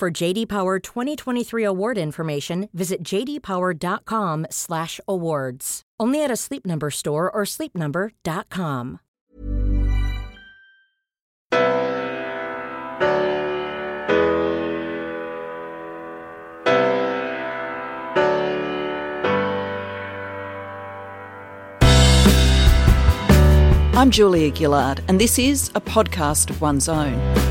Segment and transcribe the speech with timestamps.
[0.00, 5.82] For JD Power 2023 award information, visit jdpower.com/awards.
[6.00, 9.00] Only at a Sleep Number store or sleepnumber.com.
[23.92, 27.49] I'm Julia Gillard, and this is a podcast of one's own.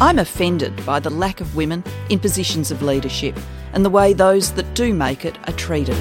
[0.00, 3.38] I'm offended by the lack of women in positions of leadership
[3.72, 5.96] and the way those that do make it are treated.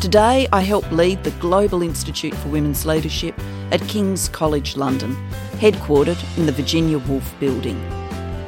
[0.00, 3.34] Today, I help lead the Global Institute for Women's Leadership
[3.70, 5.16] at King's College London,
[5.58, 7.76] headquartered in the Virginia Woolf Building.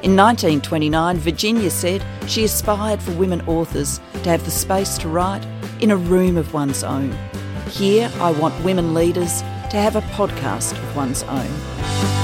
[0.03, 5.45] In 1929, Virginia said she aspired for women authors to have the space to write
[5.81, 7.13] in a room of one's own.
[7.69, 12.22] Here, I want women leaders to have a podcast of one's own.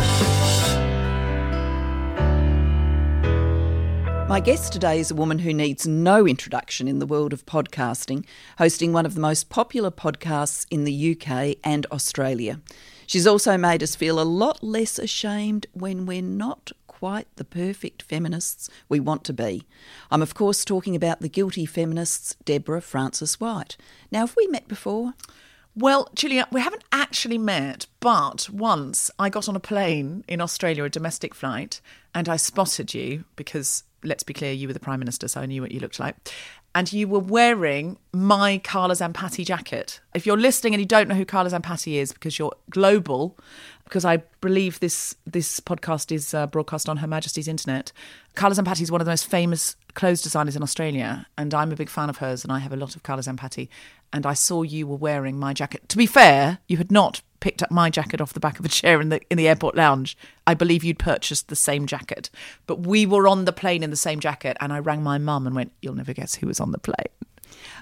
[4.29, 8.27] My guest today is a woman who needs no introduction in the world of podcasting,
[8.59, 12.61] hosting one of the most popular podcasts in the UK and Australia.
[13.07, 18.03] She's also made us feel a lot less ashamed when we're not quite the perfect
[18.03, 19.67] feminists we want to be.
[20.11, 23.79] I'm, of course, talking about the guilty feminists, Deborah Frances-White.
[24.13, 25.15] Now, have we met before?
[25.75, 30.85] Well, Julia, we haven't actually met, but once I got on a plane in Australia,
[30.85, 31.81] a domestic flight,
[32.15, 35.47] and I spotted you because, let's be clear, you were the Prime Minister, so I
[35.47, 36.17] knew what you looked like.
[36.75, 40.01] And you were wearing my Carla Zampatti jacket.
[40.15, 43.37] If you're listening and you don't know who Carla Zampatti is because you're global,
[43.85, 47.91] because I believe this this podcast is uh, broadcast on Her Majesty's internet.
[48.35, 51.77] Carla Zampatti is one of the most famous clothes designers in Australia, and I'm a
[51.77, 53.69] big fan of hers, and I have a lot of Carla Zampatti.
[54.13, 55.89] And I saw you were wearing my jacket.
[55.91, 58.69] To be fair, you had not picked up my jacket off the back of a
[58.69, 60.17] chair in the in the airport lounge.
[60.47, 62.31] I believe you'd purchased the same jacket,
[62.67, 65.47] but we were on the plane in the same jacket, and I rang my mum
[65.47, 66.97] and went, "You'll never guess who was on the plane."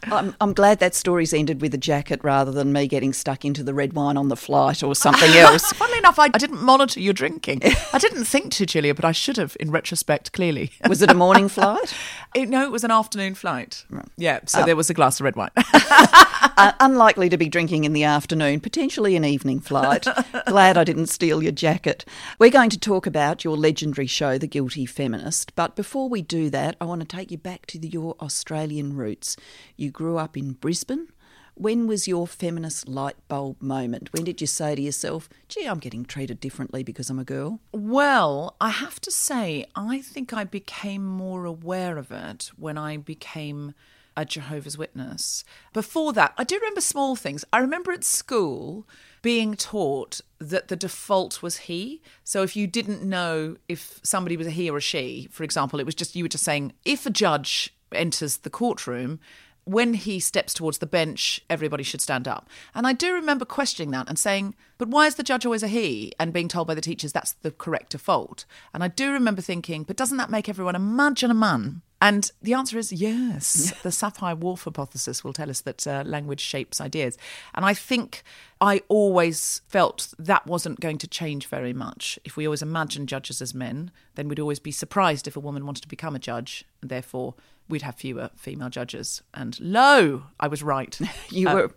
[0.05, 3.63] I'm, I'm glad that story's ended with a jacket rather than me getting stuck into
[3.63, 5.73] the red wine on the flight or something else.
[5.73, 7.61] Funnily enough, I didn't monitor your drinking.
[7.93, 10.73] I didn't think to, Julia, but I should have in retrospect, clearly.
[10.89, 11.95] Was it a morning flight?
[12.35, 13.87] It, no, it was an afternoon flight.
[14.19, 14.67] Yeah, so Oh.
[14.67, 15.49] there was a glass of red wine.
[15.57, 20.07] uh, unlikely to be drinking in the afternoon, potentially an evening flight.
[20.47, 22.05] Glad I didn't steal your jacket.
[22.39, 25.55] We're going to talk about your legendary show, The Guilty Feminist.
[25.55, 28.95] But before we do that, I want to take you back to the, your Australian
[28.97, 29.39] roots.
[29.79, 31.09] You grew up in Brisbane.
[31.55, 34.13] When was your feminist light bulb moment?
[34.13, 37.61] When did you say to yourself, gee, I'm getting treated differently because I'm a girl?
[37.73, 42.99] Well, I have to say, I think I became more aware of it when I
[42.99, 43.73] became
[44.17, 45.45] a Jehovah's Witness.
[45.73, 47.45] Before that, I do remember small things.
[47.53, 48.87] I remember at school
[49.23, 52.03] being taught that the default was he.
[52.23, 55.81] So if you didn't know if somebody was a he or a she, for example,
[55.81, 59.21] it was just you were just saying if a judge enters the courtroom,
[59.67, 62.49] when he steps towards the bench, everybody should stand up.
[62.73, 65.69] And I do remember questioning that and saying, but why is the judge always a
[65.69, 66.13] he?
[66.21, 68.45] And being told by the teachers that's the correct default.
[68.73, 71.83] And I do remember thinking, but doesn't that make everyone imagine a man?
[72.01, 73.73] And the answer is yes.
[73.83, 77.19] The Sapir-Whorf hypothesis will tell us that uh, language shapes ideas.
[77.53, 78.23] And I think
[78.61, 82.21] I always felt that wasn't going to change very much.
[82.25, 85.67] If we always imagine judges as men, then we'd always be surprised if a woman
[85.67, 86.65] wanted to become a judge.
[86.83, 87.35] And therefore,
[87.69, 89.23] we'd have fewer female judges.
[89.35, 90.99] And lo, I was right.
[91.31, 91.73] You Uh, were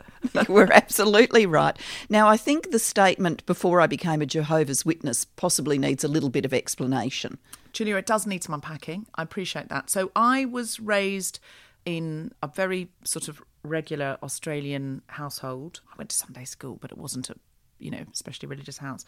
[0.48, 1.78] you were absolutely right.
[2.10, 6.30] Now I think the statement before I became a Jehovah's Witness possibly needs a little
[6.30, 7.38] bit of explanation.
[7.74, 9.08] Julia, it does need some unpacking.
[9.16, 9.90] I appreciate that.
[9.90, 11.40] So I was raised
[11.86, 15.82] in a very sort of regular Australian household.
[15.92, 17.36] I went to Sunday school, but it wasn't a
[17.80, 19.06] you know, especially religious house.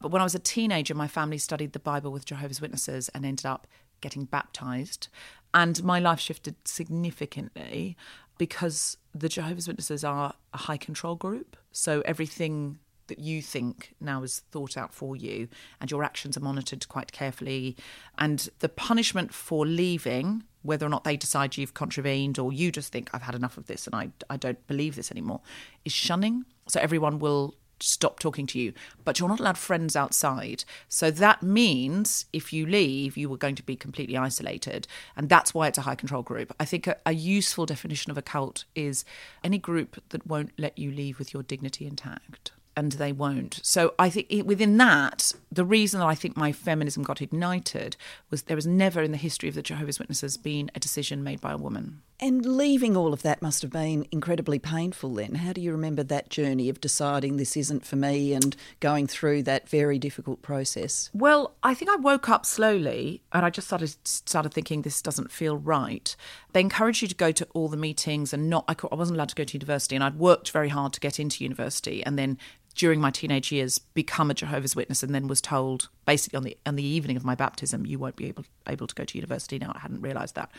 [0.00, 3.24] But when I was a teenager, my family studied the Bible with Jehovah's Witnesses and
[3.24, 3.68] ended up
[4.00, 5.08] getting baptized.
[5.54, 7.96] And my life shifted significantly
[8.38, 11.56] because the Jehovah's Witnesses are a high control group.
[11.72, 12.78] So everything
[13.08, 15.48] that you think now is thought out for you
[15.80, 17.76] and your actions are monitored quite carefully
[18.18, 22.92] and the punishment for leaving whether or not they decide you've contravened or you just
[22.92, 25.40] think i've had enough of this and i, I don't believe this anymore
[25.84, 28.72] is shunning so everyone will stop talking to you,
[29.04, 30.64] but you're not allowed friends outside.
[30.88, 34.86] So that means if you leave, you were going to be completely isolated.
[35.16, 36.54] And that's why it's a high control group.
[36.58, 39.04] I think a, a useful definition of a cult is
[39.42, 43.58] any group that won't let you leave with your dignity intact and they won't.
[43.64, 47.96] So I think within that, the reason that I think my feminism got ignited
[48.30, 51.40] was there was never in the history of the Jehovah's Witnesses been a decision made
[51.40, 52.02] by a woman.
[52.20, 55.36] And leaving all of that must have been incredibly painful then.
[55.36, 59.44] How do you remember that journey of deciding this isn't for me and going through
[59.44, 61.10] that very difficult process?
[61.14, 65.30] Well, I think I woke up slowly and I just started started thinking this doesn't
[65.30, 66.14] feel right.
[66.52, 69.30] They encouraged you to go to all the meetings and not I, I wasn't allowed
[69.30, 72.36] to go to university and I'd worked very hard to get into university and then
[72.74, 76.56] during my teenage years become a Jehovah's Witness and then was told basically on the
[76.66, 79.58] on the evening of my baptism you won't be able able to go to university
[79.58, 79.72] now.
[79.74, 80.50] I hadn't realized that.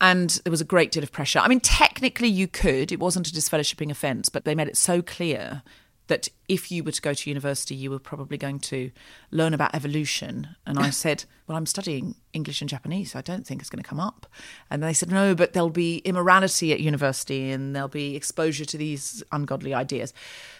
[0.00, 1.38] And there was a great deal of pressure.
[1.38, 5.00] I mean, technically you could, it wasn't a disfellowshipping offence, but they made it so
[5.00, 5.62] clear
[6.08, 8.90] that if you were to go to university, you were probably going to
[9.30, 10.56] learn about evolution.
[10.66, 13.82] And I said, Well, I'm studying English and Japanese, so I don't think it's going
[13.82, 14.26] to come up.
[14.68, 18.76] And they said, No, but there'll be immorality at university and there'll be exposure to
[18.76, 20.12] these ungodly ideas.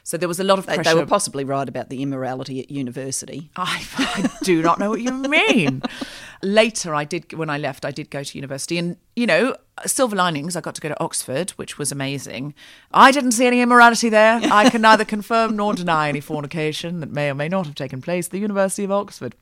[0.04, 0.82] So there was a lot of pressure.
[0.82, 3.50] They, were possibly right about the immorality at university.
[3.56, 5.82] I, I do not know what you mean.
[6.42, 8.76] Later, I did, when I left, I did go to university.
[8.76, 9.56] And, you know,
[9.86, 12.54] silver linings, I got to go to Oxford, which was amazing.
[12.92, 14.40] I didn't see any immorality there.
[14.52, 18.02] I can neither confirm nor deny any fornication that may or may not have taken
[18.02, 19.34] place at the University of Oxford.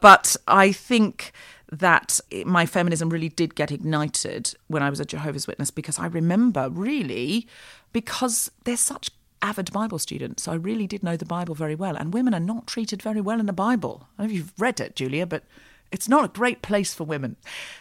[0.00, 1.32] But I think
[1.70, 6.06] that my feminism really did get ignited when I was a Jehovah's Witness because I
[6.06, 7.48] remember really
[7.94, 9.10] because they're such
[9.40, 10.44] avid Bible students.
[10.44, 11.96] So I really did know the Bible very well.
[11.96, 14.06] And women are not treated very well in the Bible.
[14.18, 15.44] I don't know if you've read it, Julia, but
[15.92, 17.36] it's not a great place for women.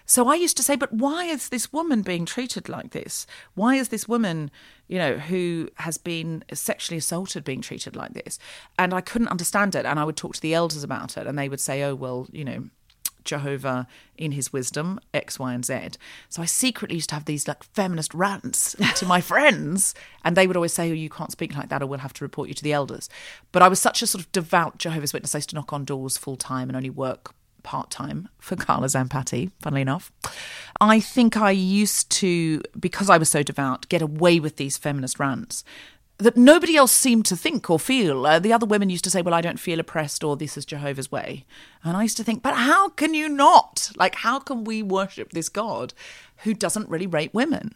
[0.05, 3.25] So I used to say, but why is this woman being treated like this?
[3.55, 4.51] Why is this woman,
[4.87, 8.37] you know, who has been sexually assaulted being treated like this?
[8.77, 9.85] And I couldn't understand it.
[9.85, 12.27] And I would talk to the elders about it, and they would say, oh, well,
[12.31, 12.65] you know,
[13.23, 13.87] Jehovah
[14.17, 15.91] in his wisdom, X, Y, and Z.
[16.27, 19.93] So I secretly used to have these like feminist rants to my friends,
[20.25, 22.25] and they would always say, Oh, you can't speak like that, or we'll have to
[22.25, 23.09] report you to the elders.
[23.51, 25.35] But I was such a sort of devout Jehovah's Witness.
[25.35, 28.87] I used to knock on doors full time and only work part time for Carla
[28.87, 30.11] Zampatti, funnily enough.
[30.79, 35.19] I think I used to, because I was so devout, get away with these feminist
[35.19, 35.63] rants
[36.21, 38.27] that nobody else seemed to think or feel.
[38.27, 40.65] Uh, the other women used to say, Well, I don't feel oppressed, or this is
[40.65, 41.45] Jehovah's way.
[41.83, 43.91] And I used to think, But how can you not?
[43.95, 45.93] Like, how can we worship this God
[46.37, 47.73] who doesn't really rape women?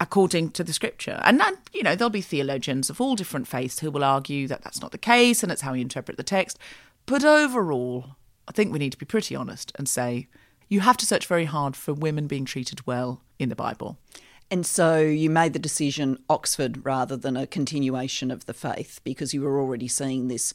[0.00, 1.20] According to the scripture.
[1.24, 4.62] And, then, you know, there'll be theologians of all different faiths who will argue that
[4.62, 6.58] that's not the case and it's how you interpret the text.
[7.06, 8.16] But overall,
[8.48, 10.28] I think we need to be pretty honest and say
[10.68, 13.98] you have to search very hard for women being treated well in the Bible.
[14.50, 19.32] And so you made the decision Oxford rather than a continuation of the faith because
[19.32, 20.54] you were already seeing this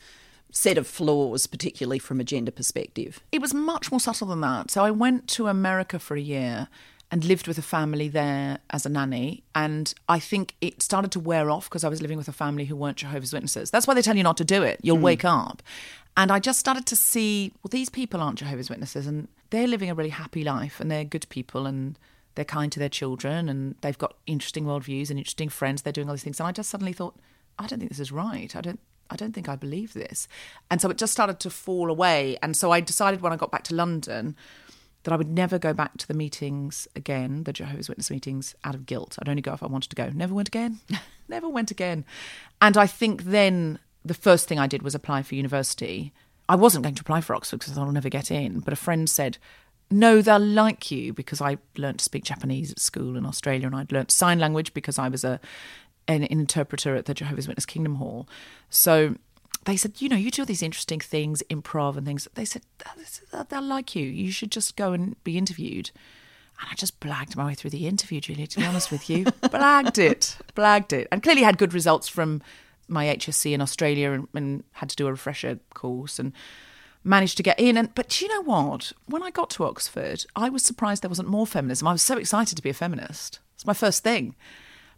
[0.51, 3.19] set of flaws, particularly from a gender perspective.
[3.31, 4.71] It was much more subtle than that.
[4.71, 6.67] So I went to America for a year
[7.11, 9.43] and lived with a family there as a nanny.
[9.55, 12.65] And I think it started to wear off because I was living with a family
[12.65, 13.71] who weren't Jehovah's Witnesses.
[13.71, 14.79] That's why they tell you not to do it.
[14.83, 15.01] You'll mm.
[15.01, 15.63] wake up.
[16.17, 19.89] And I just started to see, well, these people aren't Jehovah's Witnesses and they're living
[19.89, 21.97] a really happy life and they're good people and
[22.35, 25.81] they're kind to their children and they've got interesting worldviews and interesting friends.
[25.81, 26.39] They're doing all these things.
[26.39, 27.15] And I just suddenly thought,
[27.57, 28.55] I don't think this is right.
[28.55, 28.79] I don't
[29.09, 30.27] I don't think I believe this.
[30.69, 32.37] And so it just started to fall away.
[32.43, 34.35] And so I decided when I got back to London
[35.03, 38.75] that I would never go back to the meetings again, the Jehovah's Witness meetings, out
[38.75, 39.17] of guilt.
[39.19, 40.09] I'd only go if I wanted to go.
[40.09, 40.79] Never went again.
[41.27, 42.05] never went again.
[42.61, 46.11] And I think then the first thing I did was apply for university.
[46.49, 48.59] I wasn't going to apply for Oxford because I thought I'll never get in.
[48.59, 49.37] But a friend said,
[49.91, 53.75] no, they'll like you because I learned to speak Japanese at school in Australia and
[53.75, 55.39] I'd learnt sign language because I was a
[56.07, 58.27] an, interpreter at the Jehovah's Witness Kingdom Hall.
[58.71, 59.15] So
[59.65, 62.27] they said, you know, you do all these interesting things, improv and things.
[62.33, 62.63] They said,
[63.49, 64.07] they'll like you.
[64.07, 65.91] You should just go and be interviewed.
[66.59, 69.25] And I just blagged my way through the interview, Julia, to be honest with you.
[69.25, 71.07] blagged it, blagged it.
[71.11, 72.41] And clearly had good results from
[72.89, 76.19] my HSC in Australia and, and had to do a refresher course.
[76.19, 76.33] And
[77.03, 77.77] managed to get in.
[77.77, 78.91] And but you know what?
[79.05, 81.87] When I got to Oxford, I was surprised there wasn't more feminism.
[81.87, 83.39] I was so excited to be a feminist.
[83.55, 84.35] It's my first thing.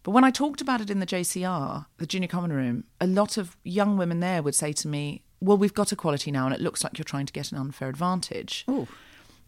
[0.04, 3.38] But when I talked about it in the JCR, the Junior Common Room, a lot
[3.38, 6.62] of young women there would say to me, "Well, we've got equality now, and it
[6.62, 8.88] looks like you're trying to get an unfair advantage." Ooh.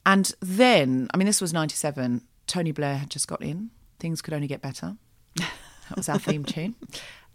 [0.06, 2.22] And then, I mean, this was '97.
[2.46, 3.72] Tony Blair had just got in.
[4.00, 4.98] Things could only get better.
[5.90, 6.76] That was our theme tune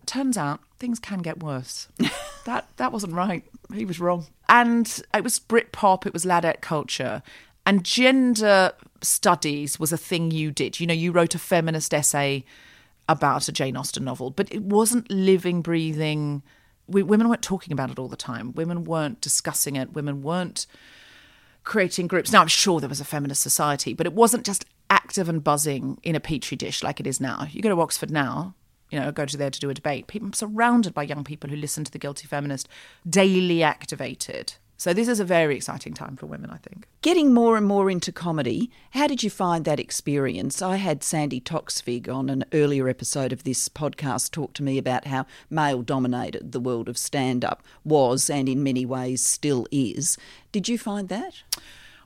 [0.09, 1.89] turns out things can get worse.
[2.45, 3.45] that that wasn't right.
[3.73, 4.27] He was wrong.
[4.49, 7.23] And it was Britpop, it was ladette culture.
[7.65, 8.73] And gender
[9.03, 10.81] studies was a thing you did.
[10.81, 12.45] You know, you wrote a feminist essay
[13.09, 16.43] about a Jane Austen novel, but it wasn't living, breathing
[16.89, 18.53] we, women weren't talking about it all the time.
[18.55, 19.93] Women weren't discussing it.
[19.93, 20.67] Women weren't
[21.63, 22.33] creating groups.
[22.33, 25.99] Now, I'm sure there was a feminist society, but it wasn't just active and buzzing
[26.03, 27.47] in a petri dish like it is now.
[27.51, 28.55] You go to Oxford now,
[28.91, 30.07] you know, go to there to do a debate.
[30.07, 32.69] People surrounded by young people who listen to the Guilty Feminist,
[33.09, 34.55] daily activated.
[34.81, 36.87] So this is a very exciting time for women, I think.
[37.03, 40.63] Getting more and more into comedy, how did you find that experience?
[40.63, 45.09] I had Sandi Toksvig on an earlier episode of this podcast talk to me about
[45.09, 50.17] how male dominated the world of stand up was and in many ways still is.
[50.53, 51.43] Did you find that?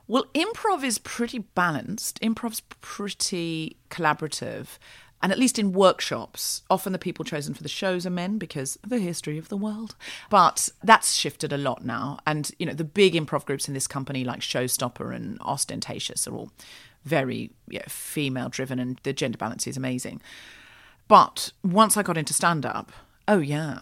[0.07, 2.19] Well, improv is pretty balanced.
[2.21, 4.79] Improv's pretty collaborative.
[5.23, 8.75] And at least in workshops, often the people chosen for the shows are men because
[8.83, 9.95] of the history of the world.
[10.29, 12.19] But that's shifted a lot now.
[12.27, 16.35] And, you know, the big improv groups in this company, like Showstopper and Austentatious, are
[16.35, 16.51] all
[17.05, 20.21] very yeah, female driven and the gender balance is amazing.
[21.07, 22.91] But once I got into stand up,
[23.25, 23.79] oh, yeah.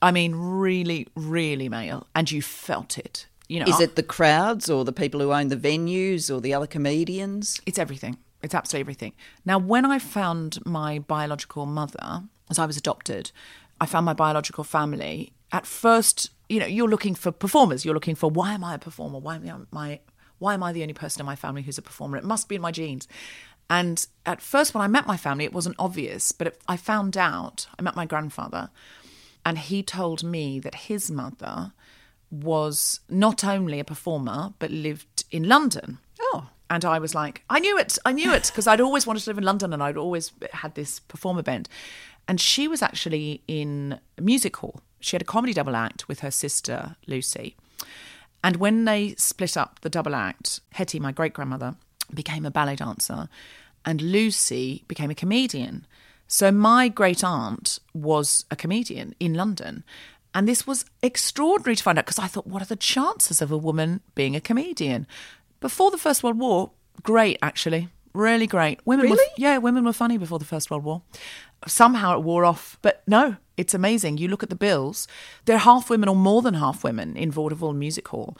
[0.00, 2.08] I mean, really, really male.
[2.12, 3.26] And you felt it.
[3.48, 6.54] You know, Is it the crowds or the people who own the venues or the
[6.54, 7.60] other comedians?
[7.66, 8.16] It's everything.
[8.42, 9.12] It's absolutely everything.
[9.44, 13.30] Now, when I found my biological mother, as I was adopted,
[13.80, 15.32] I found my biological family.
[15.52, 17.84] At first, you know, you're looking for performers.
[17.84, 19.18] You're looking for why am I a performer?
[19.18, 20.00] Why am I
[20.38, 22.16] why am I the only person in my family who's a performer?
[22.16, 23.06] It must be in my genes.
[23.70, 27.16] And at first, when I met my family, it wasn't obvious, but it, I found
[27.16, 27.68] out.
[27.78, 28.70] I met my grandfather,
[29.46, 31.72] and he told me that his mother
[32.30, 35.98] was not only a performer but lived in London.
[36.20, 36.48] Oh.
[36.72, 37.98] And I was like, I knew it.
[38.06, 40.74] I knew it because I'd always wanted to live in London and I'd always had
[40.74, 41.68] this performer bent.
[42.26, 44.80] And she was actually in a music hall.
[44.98, 47.56] She had a comedy double act with her sister, Lucy.
[48.42, 51.74] And when they split up the double act, Hetty, my great grandmother,
[52.14, 53.28] became a ballet dancer
[53.84, 55.86] and Lucy became a comedian.
[56.26, 59.84] So my great aunt was a comedian in London.
[60.34, 63.52] And this was extraordinary to find out because I thought, what are the chances of
[63.52, 65.06] a woman being a comedian?
[65.62, 68.80] Before the First World War, great actually, really great.
[68.84, 69.16] Women, really?
[69.16, 71.02] were, yeah, women were funny before the First World War.
[71.66, 74.18] Somehow it wore off, but no, it's amazing.
[74.18, 75.08] You look at the bills;
[75.46, 78.36] they're half women or more than half women in vaudeville music hall.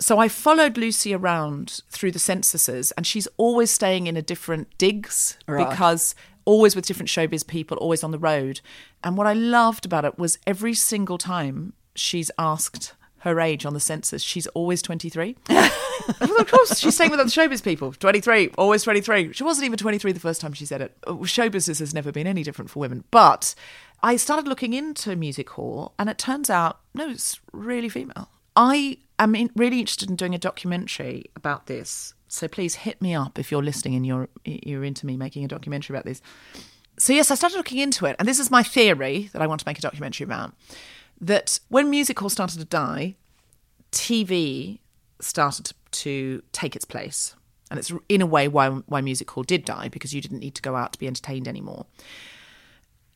[0.00, 4.76] So I followed Lucy around through the censuses, and she's always staying in a different
[4.78, 5.68] digs Right.
[5.68, 6.14] because
[6.46, 8.60] always with different showbiz people, always on the road.
[9.04, 13.74] And what I loved about it was every single time she's asked her age on
[13.74, 15.36] the census, she's always 23.
[16.20, 17.92] of course, she's staying with other showbiz people.
[17.92, 19.32] 23, always 23.
[19.32, 20.96] She wasn't even 23 the first time she said it.
[21.06, 23.04] Uh, Show business has never been any different for women.
[23.10, 23.54] But
[24.02, 28.30] I started looking into music hall, and it turns out, no, it's really female.
[28.56, 32.14] I am in, really interested in doing a documentary about this.
[32.28, 35.48] So please hit me up if you're listening and you're you're into me making a
[35.48, 36.22] documentary about this.
[36.96, 39.60] So yes, I started looking into it, and this is my theory that I want
[39.60, 40.54] to make a documentary about.
[41.20, 43.16] That when music hall started to die,
[43.92, 44.78] TV
[45.20, 47.34] started to, to take its place.
[47.70, 50.56] And it's in a way why why music hall did die because you didn't need
[50.56, 51.86] to go out to be entertained anymore.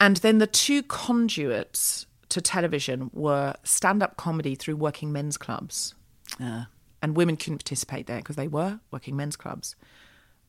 [0.00, 5.94] And then the two conduits to television were stand-up comedy through working men's clubs.
[6.40, 6.68] Ah.
[7.02, 9.76] And women couldn't participate there because they were working men's clubs.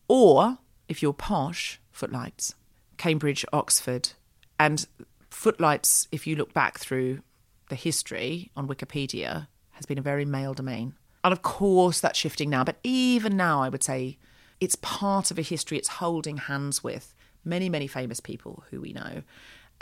[0.07, 2.55] Or if you're posh, footlights,
[2.97, 4.12] Cambridge, Oxford.
[4.59, 4.85] And
[5.29, 7.21] footlights, if you look back through
[7.69, 10.93] the history on Wikipedia, has been a very male domain.
[11.24, 12.63] And of course, that's shifting now.
[12.63, 14.17] But even now, I would say
[14.60, 18.93] it's part of a history it's holding hands with many, many famous people who we
[18.93, 19.24] know.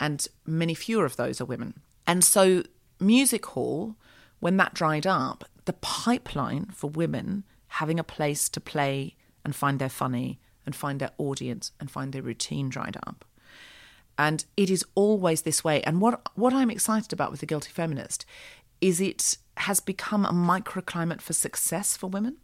[0.00, 1.80] And many fewer of those are women.
[2.06, 2.62] And so,
[2.98, 3.96] music hall,
[4.40, 9.14] when that dried up, the pipeline for women having a place to play
[9.44, 13.24] and find their funny and find their audience and find their routine dried up.
[14.18, 15.82] And it is always this way.
[15.82, 18.24] And what what I'm excited about with the Guilty Feminist
[18.80, 22.36] is it has become a microclimate for success for women.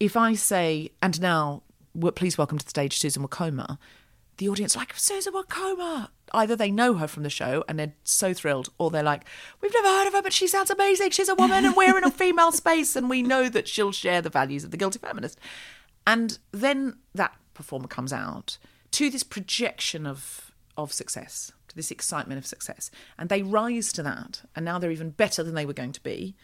[0.00, 1.62] If I say, and now
[2.14, 3.78] please welcome to the stage Susan Wokoma,
[4.36, 6.08] the audience like Susan Wokoma.
[6.32, 9.24] Either they know her from the show and they're so thrilled, or they're like,
[9.60, 11.10] "We've never heard of her, but she sounds amazing.
[11.10, 14.20] She's a woman, and we're in a female space, and we know that she'll share
[14.20, 15.38] the values of the guilty feminist."
[16.06, 18.58] And then that performer comes out
[18.92, 20.45] to this projection of
[20.76, 24.90] of success, to this excitement of success, and they rise to that, and now they're
[24.90, 26.34] even better than they were going to be,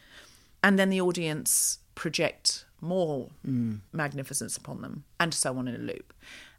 [0.63, 3.81] and then the audience project more mm.
[3.93, 6.13] magnificence upon them, and so on in a loop.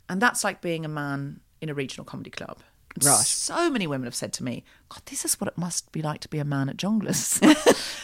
[0.10, 2.60] And that's like being a man in a regional comedy club.
[2.96, 3.26] And Right.
[3.26, 6.22] So many women have said to me, God, this is what it must be like
[6.22, 7.42] to be a man at Jongleurs.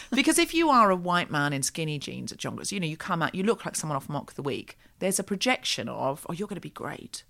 [0.10, 2.96] because if you are a white man in skinny jeans at Jongleurs, you know, you
[2.96, 4.78] come out, you look like someone off Mock the Week.
[4.98, 7.24] There's a projection of, oh, you're going to be great.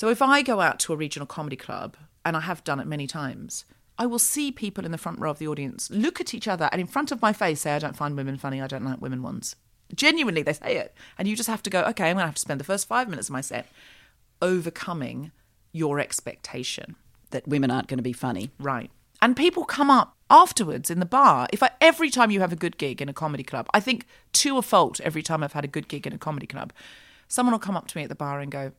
[0.00, 2.86] So if I go out to a regional comedy club, and I have done it
[2.86, 3.66] many times,
[3.98, 6.70] I will see people in the front row of the audience look at each other
[6.72, 9.02] and in front of my face say, I don't find women funny, I don't like
[9.02, 9.56] women ones.
[9.94, 10.94] Genuinely, they say it.
[11.18, 12.88] And you just have to go, okay, I'm going to have to spend the first
[12.88, 13.66] five minutes of my set
[14.40, 15.32] overcoming
[15.70, 16.96] your expectation.
[17.30, 18.52] That women aren't going to be funny.
[18.58, 18.90] Right.
[19.20, 21.46] And people come up afterwards in the bar.
[21.52, 24.06] If I, every time you have a good gig in a comedy club, I think
[24.32, 26.72] to a fault, every time I've had a good gig in a comedy club,
[27.28, 28.72] someone will come up to me at the bar and go,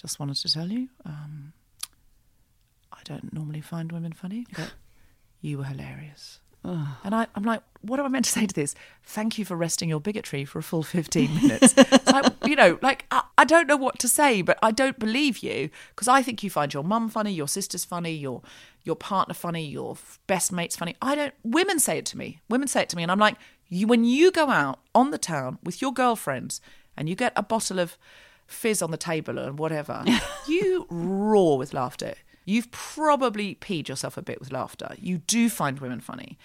[0.00, 1.52] "Just wanted to tell you, um,
[2.92, 4.72] I don't normally find women funny, but
[5.40, 8.74] you were hilarious." And I, I'm like, what am I meant to say to this?
[9.04, 11.74] Thank you for resting your bigotry for a full 15 minutes.
[12.06, 15.38] Like, you know, like, I, I don't know what to say, but I don't believe
[15.38, 18.42] you because I think you find your mum funny, your sister's funny, your
[18.84, 20.96] your partner funny, your f- best mate's funny.
[21.00, 22.40] I don't, women say it to me.
[22.48, 23.02] Women say it to me.
[23.02, 23.36] And I'm like,
[23.68, 26.60] you, when you go out on the town with your girlfriends
[26.96, 27.98] and you get a bottle of
[28.48, 30.04] fizz on the table and whatever,
[30.48, 32.14] you roar with laughter.
[32.44, 34.96] You've probably peed yourself a bit with laughter.
[34.98, 36.38] You do find women funny.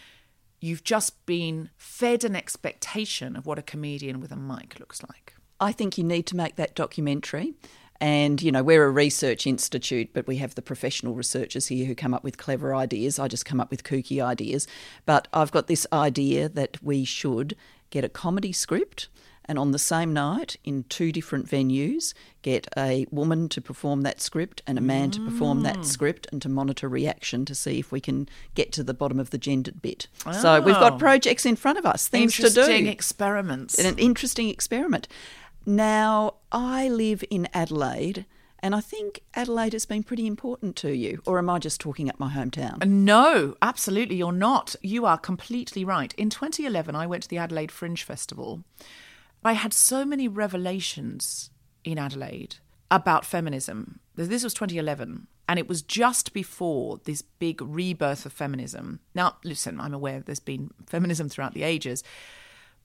[0.60, 5.34] You've just been fed an expectation of what a comedian with a mic looks like.
[5.60, 7.54] I think you need to make that documentary.
[8.02, 11.96] And, you know, we're a research institute, but we have the professional researchers here who
[11.96, 13.18] come up with clever ideas.
[13.18, 14.68] I just come up with kooky ideas.
[15.06, 17.56] But I've got this idea that we should
[17.92, 19.08] get a comedy script
[19.46, 24.22] and on the same night, in two different venues, get a woman to perform that
[24.22, 25.86] script and a man to perform that mm.
[25.86, 29.32] script and to monitor reaction to see if we can get to the bottom of
[29.32, 30.08] the gendered bit.
[30.32, 30.62] So oh.
[30.62, 30.80] we've Oh.
[30.80, 33.78] got projects in front of us, things to do Interesting experiments.
[33.80, 35.08] an interesting experiment.
[35.66, 38.26] Now, I live in Adelaide,
[38.60, 41.22] and I think Adelaide has been pretty important to you.
[41.26, 42.82] Or am I just talking up my hometown?
[42.82, 44.76] Uh, no, absolutely, you're not.
[44.82, 46.14] You are completely right.
[46.18, 48.64] In 2011, I went to the Adelaide Fringe Festival.
[49.46, 51.50] I had so many revelations
[51.84, 52.56] in Adelaide
[52.90, 54.00] about feminism.
[54.16, 59.00] This was 2011, and it was just before this big rebirth of feminism.
[59.14, 62.04] Now, listen, I'm aware there's been feminism throughout the ages,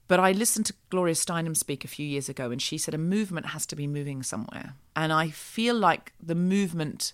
[0.07, 2.97] but I listened to Gloria Steinem speak a few years ago, and she said a
[2.97, 4.73] movement has to be moving somewhere.
[4.95, 7.13] And I feel like the movement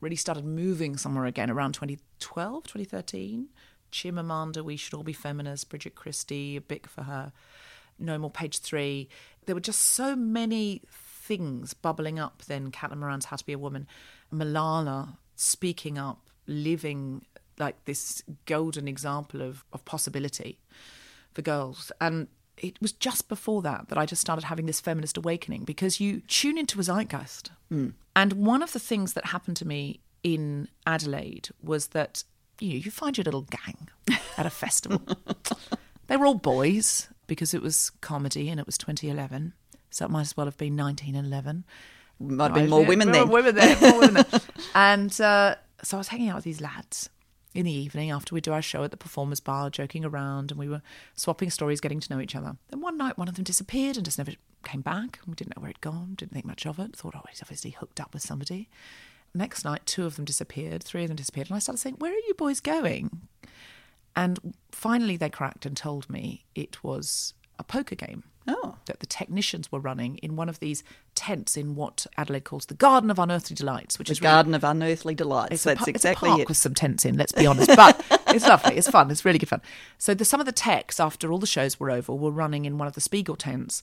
[0.00, 3.48] really started moving somewhere again around 2012, 2013.
[3.90, 7.32] Chimamanda, We Should All Be Feminists, Bridget Christie, a big for her,
[7.98, 9.08] No More Page Three.
[9.46, 12.70] There were just so many things bubbling up then.
[12.70, 13.86] Caitlin Moran's How to Be a Woman,
[14.32, 17.24] Malala speaking up, living
[17.58, 20.58] like this golden example of, of possibility
[21.32, 21.90] for girls.
[22.00, 26.00] And it was just before that that I just started having this feminist awakening because
[26.00, 27.50] you tune into a zeitgeist.
[27.68, 27.90] Hmm.
[28.14, 32.24] And one of the things that happened to me in Adelaide was that
[32.60, 33.88] you know, you find your little gang
[34.38, 35.02] at a festival.
[36.06, 39.52] they were all boys because it was comedy and it was 2011.
[39.90, 41.64] So it might as well have been 1911.
[42.18, 43.28] Might have been more women more then.
[43.28, 44.40] Women there, more women there.
[44.74, 47.10] and uh, so I was hanging out with these lads
[47.54, 50.58] in the evening after we do our show at the Performers Bar, joking around, and
[50.58, 50.82] we were
[51.14, 52.56] swapping stories, getting to know each other.
[52.68, 54.32] Then one night, one of them disappeared and just never
[54.64, 55.18] came back.
[55.26, 56.96] We didn't know where he'd gone, didn't think much of it.
[56.96, 58.68] Thought, oh, he's obviously hooked up with somebody.
[59.34, 62.12] Next night, two of them disappeared, three of them disappeared, and I started saying, "Where
[62.12, 63.28] are you boys going?"
[64.16, 68.76] And finally, they cracked and told me it was a poker game Oh.
[68.86, 70.84] that the technicians were running in one of these
[71.16, 74.54] tents in what Adelaide calls the Garden of Unearthly Delights, which The is really- Garden
[74.54, 75.52] of Unearthly Delights.
[75.52, 76.48] it's That's pu- exactly it's a park it.
[76.48, 77.16] with some tents in.
[77.16, 78.76] Let's be honest, but it's lovely.
[78.76, 79.10] It's fun.
[79.10, 79.62] It's really good fun.
[79.98, 82.78] So the, some of the techs, after all the shows were over, were running in
[82.78, 83.82] one of the Spiegel tents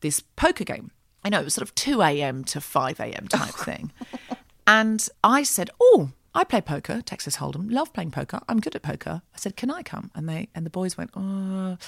[0.00, 0.92] this poker game.
[1.24, 2.44] I know it was sort of two a.m.
[2.44, 3.26] to five a.m.
[3.28, 3.62] type oh.
[3.64, 3.92] thing,
[4.66, 7.70] and I said, "Oh." I play poker, Texas Hold'em.
[7.70, 8.40] Love playing poker.
[8.48, 9.22] I'm good at poker.
[9.34, 11.78] I said, "Can I come?" And they and the boys went, "Oh,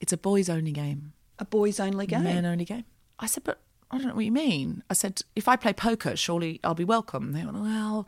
[0.00, 2.24] it's a boys only game." A boys only game.
[2.24, 2.84] Men only game.
[3.18, 4.82] I said, but I don't know what you mean.
[4.90, 7.32] I said, if I play poker, surely I'll be welcome.
[7.32, 8.06] They went, well,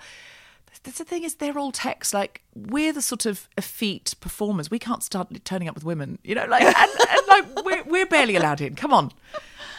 [0.83, 2.15] that's the thing is they're all techs.
[2.15, 4.71] Like we're the sort of effete performers.
[4.71, 8.07] We can't start turning up with women, you know, like and, and like we're we're
[8.07, 8.75] barely allowed in.
[8.75, 9.13] Come on.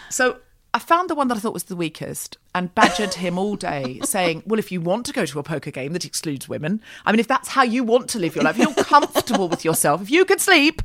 [0.10, 0.39] So
[0.73, 3.99] I found the one that I thought was the weakest and badgered him all day,
[4.03, 7.12] saying, Well, if you want to go to a poker game that excludes women, I
[7.12, 10.01] mean, if that's how you want to live your life, if you're comfortable with yourself,
[10.01, 10.82] if you can sleep.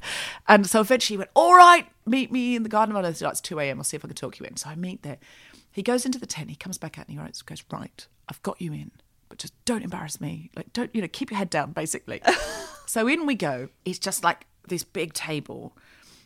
[0.48, 3.40] And so eventually he went, All right, meet me in the Garden of Unearthly Delights,
[3.40, 3.78] 2 a.m.
[3.78, 4.56] I'll see if I can talk you in.
[4.56, 5.18] So I meet there.
[5.72, 8.42] He goes into the tent, he comes back out and he writes, goes, Right, I've
[8.42, 8.92] got you in,
[9.28, 10.50] but just don't embarrass me.
[10.56, 12.22] Like, don't, you know, keep your head down, basically.
[12.86, 13.68] so in we go.
[13.84, 15.76] It's just like this big table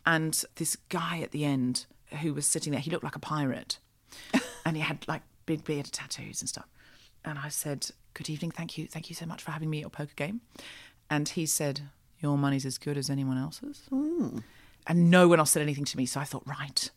[0.05, 1.87] and this guy at the end
[2.23, 3.79] who was sitting there, he looked like a pirate.
[4.65, 6.67] and he had like big beard tattoos and stuff.
[7.25, 9.83] And I said, Good evening, thank you, thank you so much for having me at
[9.83, 10.41] your poker game.
[11.11, 11.83] And he said,
[12.21, 13.83] Your money's as good as anyone else's.
[13.91, 14.39] Hmm.
[14.87, 16.07] And no one else said anything to me.
[16.07, 16.91] So I thought, right,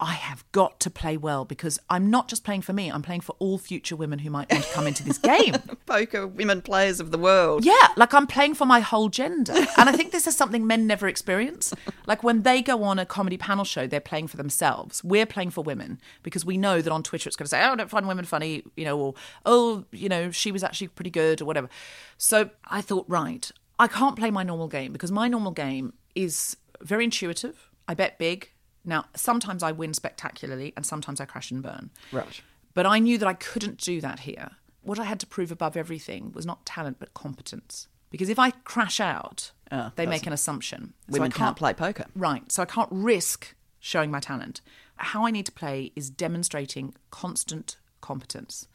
[0.00, 3.22] I have got to play well because I'm not just playing for me, I'm playing
[3.22, 5.54] for all future women who might want to come into this game.
[5.86, 7.64] Poker women players of the world.
[7.64, 9.54] Yeah, like I'm playing for my whole gender.
[9.76, 11.74] And I think this is something men never experience.
[12.06, 15.02] Like when they go on a comedy panel show, they're playing for themselves.
[15.02, 17.72] We're playing for women because we know that on Twitter it's going to say, oh,
[17.72, 19.14] I don't find women funny, you know, or,
[19.46, 21.68] oh, you know, she was actually pretty good or whatever.
[22.16, 26.56] So I thought, right, I can't play my normal game because my normal game is
[26.80, 27.68] very intuitive.
[27.88, 28.50] I bet big.
[28.84, 31.90] Now, sometimes I win spectacularly and sometimes I crash and burn.
[32.12, 32.40] Right.
[32.74, 34.50] But I knew that I couldn't do that here.
[34.82, 37.88] What I had to prove above everything was not talent but competence.
[38.10, 40.94] Because if I crash out, Ah, they make an assumption.
[41.08, 42.06] So Women I can't play poker.
[42.14, 42.50] Right.
[42.50, 44.60] So I can't risk showing my talent.
[44.96, 48.66] How I need to play is demonstrating constant competence.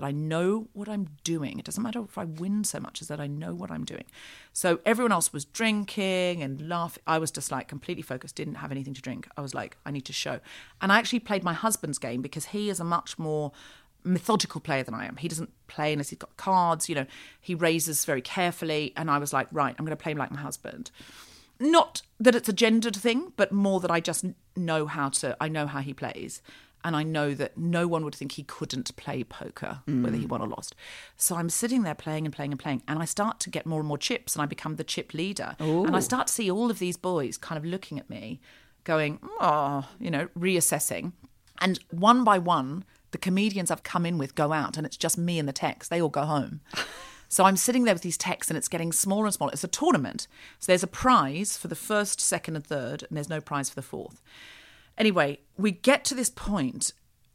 [0.00, 1.58] That I know what I'm doing.
[1.58, 4.04] It doesn't matter if I win so much as that I know what I'm doing.
[4.54, 7.02] So everyone else was drinking and laughing.
[7.06, 9.28] I was just like completely focused, didn't have anything to drink.
[9.36, 10.40] I was like, I need to show.
[10.80, 13.52] And I actually played my husband's game because he is a much more
[14.02, 15.16] methodical player than I am.
[15.16, 17.06] He doesn't play unless he's got cards, you know,
[17.38, 18.94] he raises very carefully.
[18.96, 20.90] And I was like, right, I'm going to play him like my husband
[21.60, 24.24] not that it's a gendered thing, but more that I just
[24.56, 25.36] know how to.
[25.40, 26.40] I know how he plays,
[26.84, 30.28] and I know that no one would think he couldn't play poker, whether he mm.
[30.28, 30.74] won or lost.
[31.16, 33.80] So I'm sitting there playing and playing and playing, and I start to get more
[33.80, 36.70] and more chips, and I become the chip leader, and I start to see all
[36.70, 38.40] of these boys kind of looking at me,
[38.84, 41.12] going, oh, you know, reassessing,
[41.60, 42.84] and one by one.
[43.12, 45.88] The comedians I've come in with go out, and it's just me and the techs.
[45.88, 46.60] They all go home.
[47.30, 49.52] So I'm sitting there with these techs and it's getting smaller and smaller.
[49.52, 50.26] It's a tournament.
[50.58, 53.76] So there's a prize for the first, second, and third, and there's no prize for
[53.76, 54.20] the fourth.
[55.00, 56.92] Anyway, we get to this point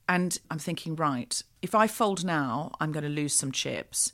[0.07, 4.13] and I'm thinking, right, if I fold now, I'm going to lose some chips.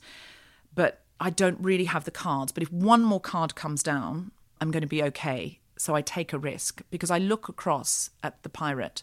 [0.74, 2.50] But I don't really have the cards.
[2.50, 5.60] But if one more card comes down, I'm going to be okay.
[5.76, 9.02] So I take a risk because I look across at the pirate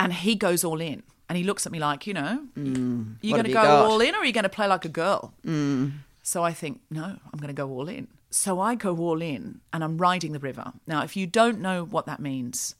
[0.00, 1.04] and he goes all in.
[1.28, 2.48] And he looks at me like, you know,
[3.22, 3.86] you're going to go got?
[3.86, 5.32] all in or are you going to play like a girl?
[6.24, 8.08] So I think, no, I'm going to go all in.
[8.30, 10.72] So I go all in and I'm riding the river.
[10.88, 12.74] Now, if you don't know what that means,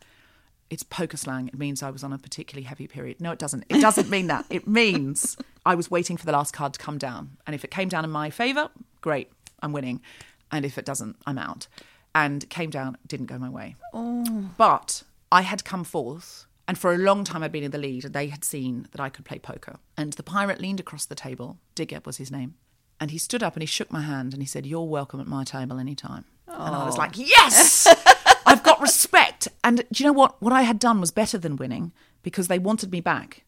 [0.74, 1.46] it's poker slang.
[1.46, 3.20] It means I was on a particularly heavy period.
[3.20, 3.64] No, it doesn't.
[3.68, 4.44] It doesn't mean that.
[4.50, 7.36] It means I was waiting for the last card to come down.
[7.46, 9.30] And if it came down in my favour, great,
[9.62, 10.02] I'm winning.
[10.50, 11.68] And if it doesn't, I'm out.
[12.12, 13.76] And came down, didn't go my way.
[13.92, 14.50] Oh.
[14.58, 18.04] But I had come fourth, and for a long time I'd been in the lead,
[18.04, 19.76] and they had seen that I could play poker.
[19.96, 22.54] And the pirate leaned across the table, Digger was his name,
[23.00, 25.26] and he stood up and he shook my hand and he said, You're welcome at
[25.26, 26.24] my table anytime.
[26.48, 27.86] And I was like, Yes!
[28.54, 29.48] I've got respect.
[29.64, 30.40] And do you know what?
[30.40, 31.90] What I had done was better than winning
[32.22, 33.42] because they wanted me back.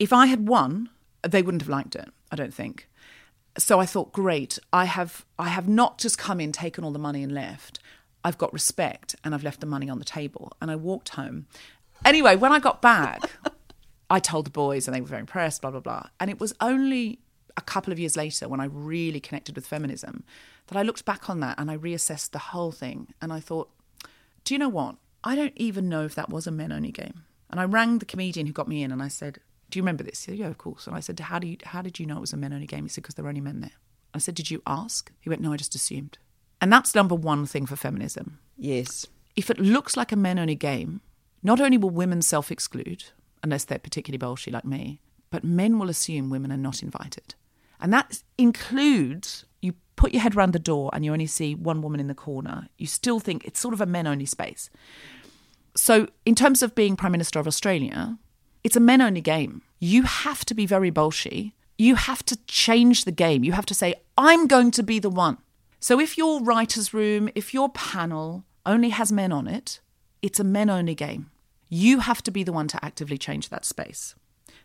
[0.00, 0.88] If I had won,
[1.22, 2.88] they wouldn't have liked it, I don't think.
[3.58, 6.98] So I thought, great, I have I have not just come in, taken all the
[6.98, 7.78] money and left.
[8.24, 10.52] I've got respect and I've left the money on the table.
[10.60, 11.46] And I walked home.
[12.04, 13.22] Anyway, when I got back,
[14.10, 16.06] I told the boys and they were very impressed, blah, blah, blah.
[16.18, 17.20] And it was only
[17.56, 20.24] a couple of years later when I really connected with feminism
[20.66, 23.14] that I looked back on that and I reassessed the whole thing.
[23.22, 23.70] And I thought,
[24.48, 24.96] do you know what?
[25.22, 27.24] I don't even know if that was a men only game.
[27.50, 30.02] And I rang the comedian who got me in and I said, Do you remember
[30.02, 30.24] this?
[30.24, 30.86] He said, Yeah, of course.
[30.86, 32.66] And I said, How do you how did you know it was a men only
[32.66, 32.84] game?
[32.84, 33.72] He said, Because there were only men there.
[34.14, 35.12] I said, Did you ask?
[35.20, 36.16] He went, No, I just assumed.
[36.62, 38.38] And that's number one thing for feminism.
[38.56, 39.06] Yes.
[39.36, 41.02] If it looks like a men only game,
[41.42, 43.04] not only will women self exclude,
[43.42, 47.34] unless they're particularly bolshy like me, but men will assume women are not invited.
[47.80, 51.82] And that includes you put your head round the door and you only see one
[51.82, 52.68] woman in the corner.
[52.78, 54.70] You still think it's sort of a men only space.
[55.74, 58.18] So, in terms of being Prime Minister of Australia,
[58.64, 59.62] it's a men only game.
[59.78, 61.52] You have to be very bolshy.
[61.76, 63.44] You have to change the game.
[63.44, 65.38] You have to say, I'm going to be the one.
[65.78, 69.80] So, if your writer's room, if your panel only has men on it,
[70.20, 71.30] it's a men only game.
[71.68, 74.14] You have to be the one to actively change that space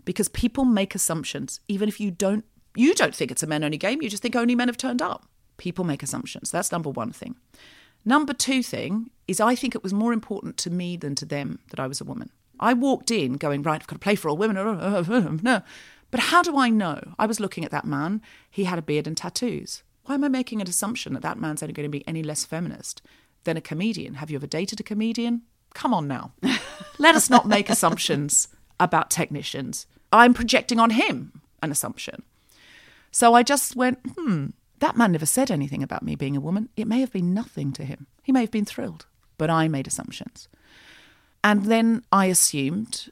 [0.06, 2.46] because people make assumptions, even if you don't.
[2.76, 4.02] You don't think it's a men only game.
[4.02, 5.26] You just think only men have turned up.
[5.58, 6.52] People make assumptions.
[6.52, 7.36] That's number one thing.
[8.06, 11.60] Number two thing is I think it was more important to me than to them
[11.70, 12.32] that I was a woman.
[12.60, 15.40] I walked in going, right, I've got to play for all women.
[15.44, 15.62] No.
[16.12, 17.02] But how do I know?
[17.18, 18.22] I was looking at that man.
[18.52, 19.82] He had a beard and tattoos.
[20.06, 22.46] Why am I making an assumption that that man's only going to be any less
[22.46, 23.02] feminist
[23.46, 24.14] than a comedian?
[24.16, 25.42] Have you ever dated a comedian?
[25.74, 26.34] Come on now.
[27.00, 28.48] Let us not make assumptions
[28.80, 29.88] about technicians.
[30.12, 32.22] I'm projecting on him an assumption.
[33.14, 34.48] So I just went, hmm,
[34.80, 36.70] that man never said anything about me being a woman.
[36.76, 38.08] It may have been nothing to him.
[38.24, 39.06] He may have been thrilled,
[39.38, 40.50] but I made assumptions.
[41.44, 43.12] And then I assumed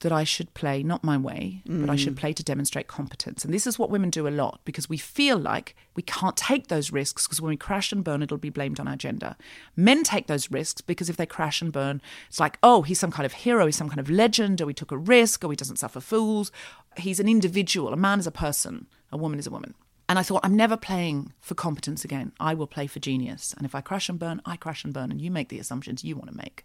[0.00, 3.44] that I should play not my way, but I should play to demonstrate competence.
[3.44, 6.68] And this is what women do a lot because we feel like we can't take
[6.68, 9.34] those risks because when we crash and burn, it'll be blamed on our gender.
[9.74, 13.10] Men take those risks because if they crash and burn, it's like, oh, he's some
[13.10, 15.56] kind of hero, he's some kind of legend, or he took a risk, or he
[15.56, 16.52] doesn't suffer fools.
[16.96, 17.92] He's an individual.
[17.92, 19.74] A man is a person, a woman is a woman.
[20.08, 22.32] And I thought, I'm never playing for competence again.
[22.40, 23.54] I will play for genius.
[23.56, 26.02] And if I crash and burn, I crash and burn, and you make the assumptions
[26.02, 26.64] you want to make.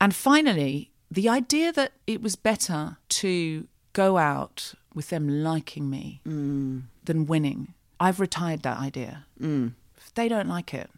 [0.00, 6.20] And finally, the idea that it was better to go out with them liking me
[6.26, 6.82] mm.
[7.04, 9.24] than winning, I've retired that idea.
[9.40, 9.72] Mm.
[9.96, 10.90] If they don't like it,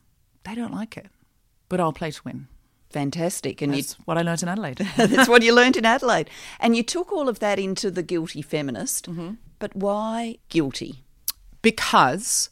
[0.44, 1.06] they don't like it.
[1.68, 2.48] But I'll play to win.
[2.90, 3.60] Fantastic.
[3.62, 4.78] And you, That's what I learned in Adelaide.
[4.96, 6.30] that's what you learned in Adelaide.
[6.60, 9.10] And you took all of that into the guilty feminist.
[9.10, 9.34] Mm-hmm.
[9.58, 11.02] But why guilty?
[11.66, 12.48] because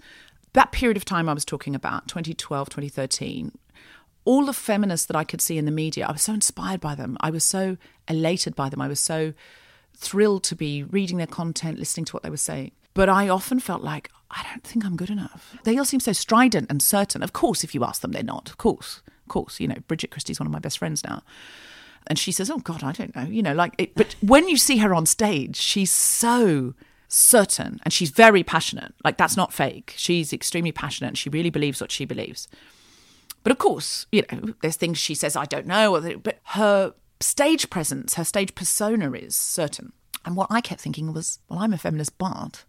[0.55, 3.53] that period of time I was talking about, 2012, 2013,
[4.25, 6.97] all the feminists that I could see in the media, I was so inspired by
[6.97, 7.17] them.
[7.21, 7.77] I was so
[8.09, 8.81] elated by them.
[8.81, 9.33] I was so
[9.97, 12.73] thrilled to be reading their content, listening to what they were saying.
[12.93, 15.57] But I often felt like, I don't think I'm good enough.
[15.63, 17.23] They all seem so strident and certain.
[17.23, 18.51] Of course, if you ask them, they're not.
[18.51, 19.01] Of course.
[19.07, 19.61] Of course.
[19.61, 21.23] You know, Bridget Christie's one of my best friends now.
[22.09, 23.23] And she says, Oh God, I don't know.
[23.23, 26.75] You know, like, it, but when you see her on stage, she's so
[27.15, 28.93] certain and she's very passionate.
[29.05, 29.95] Like, that's not fake.
[29.97, 32.49] She's extremely passionate and she really believes what she believes.
[33.43, 37.71] But of course, you know, there's things she says I don't know, but her stage
[37.71, 39.93] presence, her stage persona is certain.
[40.25, 42.65] And what I kept thinking was, well, I'm a feminist, but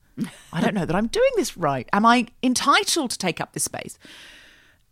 [0.51, 1.89] I don't know that I'm doing this right.
[1.93, 3.97] Am I entitled to take up this space?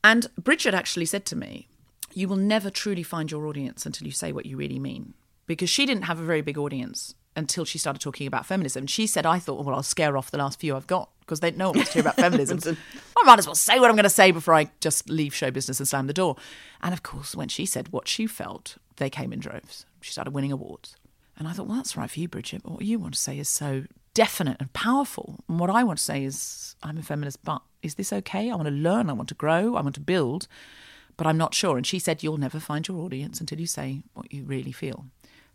[0.04, 1.68] And Bridget actually said to me,
[2.14, 5.14] You will never truly find your audience until you say what you really mean.
[5.46, 8.88] Because she didn't have a very big audience until she started talking about feminism.
[8.88, 11.52] She said, I thought, well, I'll scare off the last few I've got because they
[11.52, 12.78] no one wants to hear about feminism.
[13.18, 15.52] I might as well say what I'm going to say before I just leave show
[15.52, 16.36] business and slam the door.
[16.82, 19.86] And of course, when she said what she felt, they came in droves.
[20.02, 20.96] She started winning awards.
[21.38, 22.64] And I thought, well, that's right for you, Bridget.
[22.64, 25.40] What you want to say is so definite and powerful.
[25.50, 28.52] And what I want to say is, I'm a feminist, but is this okay?
[28.52, 30.48] I want to learn, I want to grow, I want to build,
[31.18, 31.78] but I'm not sure.
[31.78, 35.06] And she said, You'll never find your audience until you say what you really feel.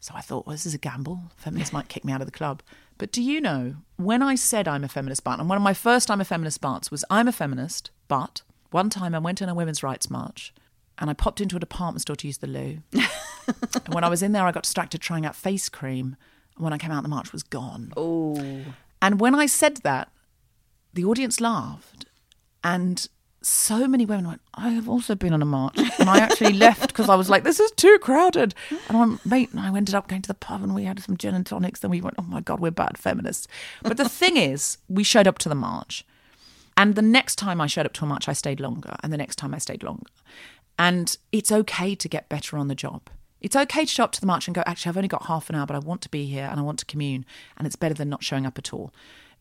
[0.00, 1.22] So I thought, well, this is a gamble.
[1.36, 2.62] Feminists might kick me out of the club.
[2.98, 5.74] But do you know, when I said I'm a feminist, but, and one of my
[5.74, 9.48] first I'm a feminist parts was I'm a feminist, but one time I went on
[9.48, 10.52] a women's rights march
[10.98, 12.78] and I popped into a department store to use the loo.
[12.92, 16.16] and when I was in there, I got distracted trying out face cream.
[16.56, 17.92] And when I came out, the march was gone.
[17.96, 18.62] Oh,
[19.00, 20.10] And when I said that,
[20.92, 22.06] the audience laughed.
[22.64, 23.08] And
[23.40, 25.78] so many women went, I have also been on a march.
[25.98, 28.54] And I actually left because I was like, this is too crowded.
[28.88, 31.16] And my mate and I ended up going to the pub and we had some
[31.16, 31.80] gin and tonics.
[31.80, 33.46] Then we went, oh my God, we're bad feminists.
[33.82, 36.04] But the thing is, we showed up to the march.
[36.76, 38.96] And the next time I showed up to a march, I stayed longer.
[39.02, 40.10] And the next time I stayed longer.
[40.78, 43.10] And it's okay to get better on the job.
[43.40, 45.48] It's okay to show up to the march and go, actually, I've only got half
[45.48, 47.24] an hour, but I want to be here and I want to commune.
[47.56, 48.92] And it's better than not showing up at all.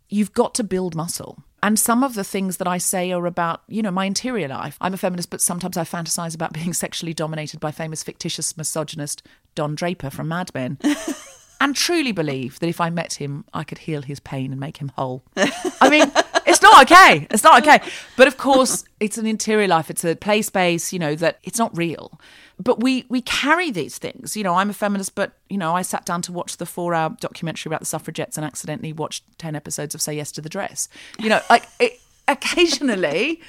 [0.10, 1.44] You've got to build muscle.
[1.68, 4.78] And some of the things that I say are about, you know, my interior life.
[4.80, 9.22] I'm a feminist, but sometimes I fantasize about being sexually dominated by famous fictitious misogynist
[9.54, 10.78] Don Draper from Mad Men.
[11.60, 14.78] and truly believe that if I met him, I could heal his pain and make
[14.78, 15.26] him whole.
[15.36, 16.10] I mean,
[16.46, 17.28] it's not okay.
[17.30, 17.86] It's not okay.
[18.16, 19.90] But of course, it's an interior life.
[19.90, 22.18] It's a play space, you know, that it's not real.
[22.60, 24.36] But we we carry these things.
[24.36, 26.94] You know, I'm a feminist, but you know, I sat down to watch the four
[26.94, 30.50] hour documentary about the suffragettes and accidentally watched ten episodes of Say Yes to the
[30.50, 30.90] Dress.
[31.20, 33.42] You know, like it, occasionally,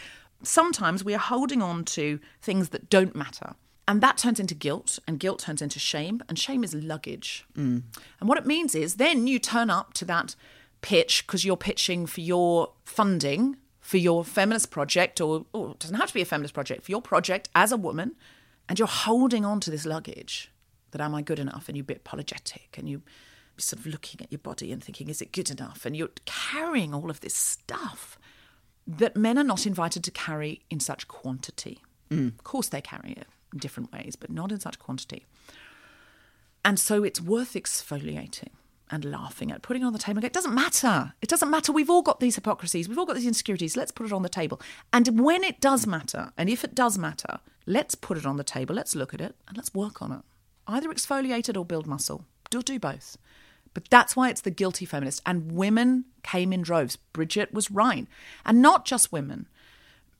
[0.42, 3.55] sometimes we are holding on to things that don't matter.
[3.87, 7.47] And that turns into guilt, and guilt turns into shame, and shame is luggage.
[7.57, 7.85] Mm.
[8.21, 10.37] And what it means is then you turn up to that
[10.83, 13.57] pitch because you're pitching for your funding
[13.88, 16.90] for your feminist project, or, or it doesn't have to be a feminist project, for
[16.90, 18.14] your project as a woman,
[18.68, 20.50] and you're holding on to this luggage
[20.90, 21.68] that am I good enough?
[21.68, 23.02] And you're a bit apologetic, and you're
[23.57, 25.85] sort of looking at your body and thinking, is it good enough?
[25.85, 28.18] And you're carrying all of this stuff
[28.87, 31.83] that men are not invited to carry in such quantity.
[32.11, 32.28] Mm.
[32.38, 35.26] Of course, they carry it in different ways, but not in such quantity.
[36.64, 38.50] And so it's worth exfoliating
[38.90, 40.24] and laughing at, putting it on the table.
[40.24, 41.14] It doesn't matter.
[41.22, 41.72] It doesn't matter.
[41.72, 42.88] We've all got these hypocrisies.
[42.88, 43.77] We've all got these insecurities.
[43.77, 44.61] Let's put it on the table.
[44.92, 48.44] And when it does matter, and if it does matter, let's put it on the
[48.44, 48.74] table.
[48.74, 50.20] Let's look at it and let's work on it.
[50.66, 52.24] Either exfoliate it or build muscle.
[52.51, 53.16] Do do both.
[53.74, 55.22] But that's why it's the guilty feminist.
[55.24, 56.96] And women came in droves.
[56.96, 58.07] Bridget was right.
[58.44, 59.46] And not just women,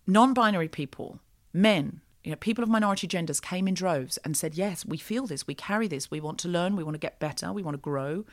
[0.07, 1.21] non binary people,
[1.53, 5.27] men, you know, people of minority genders came in droves and said, Yes, we feel
[5.27, 7.75] this, we carry this, we want to learn, we want to get better, we want
[7.75, 8.25] to grow.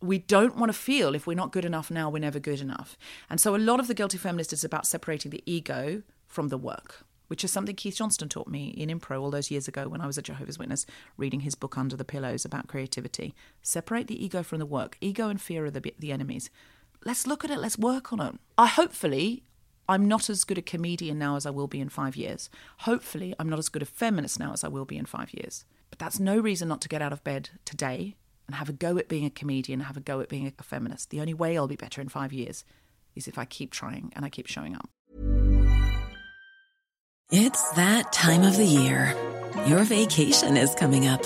[0.00, 2.98] We don't want to feel if we're not good enough now, we're never good enough.
[3.30, 6.58] And so a lot of the guilty feminist is about separating the ego from the
[6.58, 7.04] work.
[7.28, 10.06] which is something Keith Johnstone taught me in Impro all those years ago when I
[10.06, 13.34] was a Jehovah's Witness reading his book Under the Pillows about creativity.
[13.62, 14.96] Separate the ego from the work.
[15.00, 16.50] Ego and fear are the, the enemies.
[17.04, 18.34] Let's look at it, let's work on it.
[18.56, 19.42] I hopefully
[19.88, 22.50] I'm not as good a comedian now as I will be in five years.
[22.78, 25.64] Hopefully, I'm not as good a feminist now as I will be in five years.
[25.90, 28.98] But that's no reason not to get out of bed today and have a go
[28.98, 31.10] at being a comedian, have a go at being a feminist.
[31.10, 32.64] The only way I'll be better in five years
[33.14, 34.88] is if I keep trying and I keep showing up.
[37.30, 39.14] It's that time of the year.
[39.66, 41.22] Your vacation is coming up.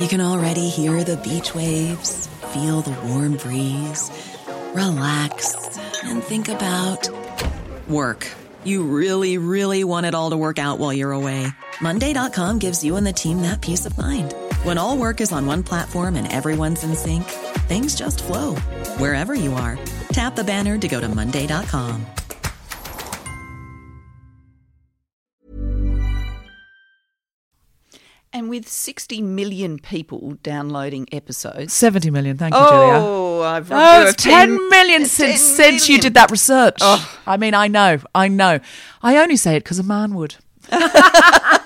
[0.00, 4.10] You can already hear the beach waves, feel the warm breeze,
[4.74, 5.54] relax,
[6.04, 7.10] and think about
[7.88, 8.26] work.
[8.64, 11.46] You really, really want it all to work out while you're away.
[11.80, 14.34] Monday.com gives you and the team that peace of mind.
[14.68, 17.24] When all work is on one platform and everyone's in sync,
[17.72, 18.54] things just flow
[18.98, 19.78] wherever you are.
[20.12, 22.04] Tap the banner to go to Monday.com.
[28.30, 31.72] And with 60 million people downloading episodes.
[31.72, 32.92] 70 million, thank you, Julia.
[33.00, 36.76] Oh, I've Oh, I've it's 10 been- million 10 since, since you did that research.
[36.82, 37.18] Oh.
[37.26, 38.60] I mean, I know, I know.
[39.02, 40.36] I only say it because a man would.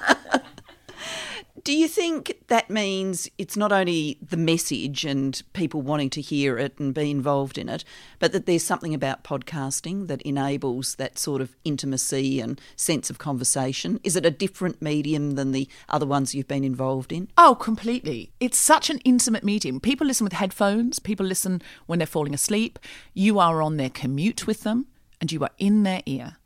[1.65, 6.59] Do you think that means it's not only the message and people wanting to hear
[6.59, 7.85] it and be involved in it,
[8.19, 13.19] but that there's something about podcasting that enables that sort of intimacy and sense of
[13.19, 14.01] conversation?
[14.03, 17.29] Is it a different medium than the other ones you've been involved in?
[17.39, 18.33] Oh, completely.
[18.41, 19.79] It's such an intimate medium.
[19.79, 22.77] People listen with headphones, people listen when they're falling asleep.
[23.15, 24.89] You are on their commute with them
[25.21, 26.39] and you are in their ear.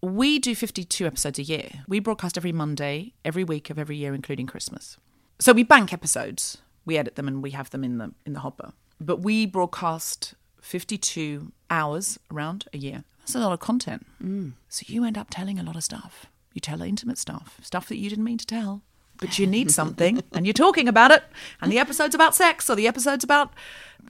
[0.00, 1.70] We do 52 episodes a year.
[1.88, 4.96] We broadcast every Monday, every week of every year, including Christmas.
[5.40, 6.58] So we bank episodes.
[6.84, 8.72] We edit them and we have them in the in the hopper.
[9.00, 13.04] But we broadcast 52 hours around a year.
[13.20, 14.06] That's a lot of content.
[14.22, 14.52] Mm.
[14.68, 16.26] So you end up telling a lot of stuff.
[16.54, 18.82] You tell intimate stuff, stuff that you didn't mean to tell.
[19.18, 21.24] But you need something and you're talking about it.
[21.60, 23.52] And the episode's about sex or the episode's about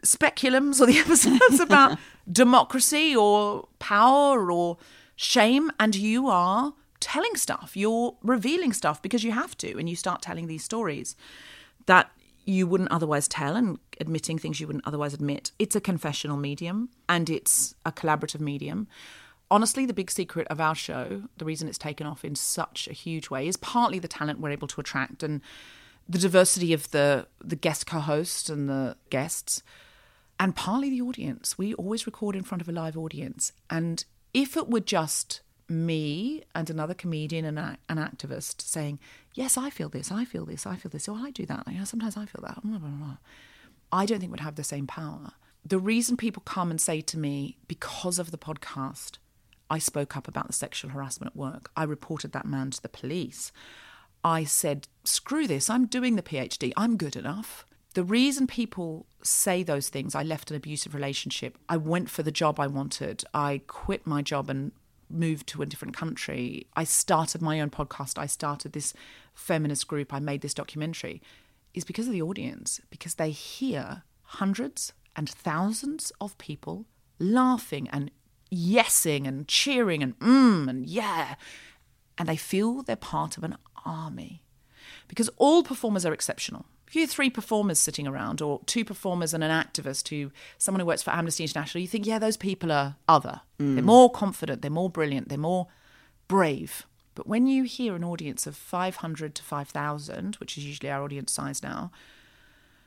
[0.03, 1.99] speculums or the episode's about
[2.31, 4.77] democracy or power or
[5.19, 5.71] shame.
[5.79, 7.77] And you are telling stuff.
[7.77, 9.77] You're revealing stuff because you have to.
[9.79, 11.15] And you start telling these stories
[11.85, 12.11] that
[12.47, 15.51] you wouldn't otherwise tell and admitting things you wouldn't otherwise admit.
[15.59, 18.89] It's a confessional medium and it's a collaborative medium.
[19.51, 22.93] Honestly, the big secret of our show, the reason it's taken off in such a
[22.93, 25.41] huge way, is partly the talent we're able to attract and
[26.09, 29.63] the diversity of the the guest co-hosts and the guests,
[30.41, 31.59] and partly the audience.
[31.59, 36.43] We always record in front of a live audience, and if it were just me
[36.55, 38.99] and another comedian and an activist saying,
[39.35, 41.67] "Yes, I feel this, I feel this, I feel this," or I do that.
[41.85, 42.63] Sometimes I feel that.
[42.63, 43.17] Blah, blah, blah.
[43.93, 45.33] I don't think would have the same power.
[45.65, 49.19] The reason people come and say to me because of the podcast,
[49.71, 51.71] I spoke up about the sexual harassment at work.
[51.77, 53.53] I reported that man to the police.
[54.25, 57.67] I said, screw this, I'm doing the PhD, I'm good enough.
[57.99, 62.31] The reason people say those things, I left an abusive relationship, I went for the
[62.31, 64.71] job I wanted, I quit my job and
[65.11, 68.95] moved to a different country, I started my own podcast, I started this
[69.35, 71.21] feminist group, I made this documentary,
[71.75, 76.87] is because of the audience, because they hear hundreds and thousands of people
[77.19, 78.13] laughing and
[78.49, 81.35] yesing and cheering and mm and yeah.
[82.17, 84.45] And they feel they're part of an army.
[85.09, 86.67] Because all performers are exceptional.
[86.93, 91.03] You three performers sitting around, or two performers and an activist who someone who works
[91.03, 93.43] for Amnesty International, you think, yeah, those people are other.
[93.59, 93.75] Mm.
[93.75, 95.69] They're more confident, they're more brilliant, they're more
[96.29, 96.87] brave.
[97.15, 101.33] But when you hear an audience of 500 to 5,000, which is usually our audience
[101.33, 101.91] size now,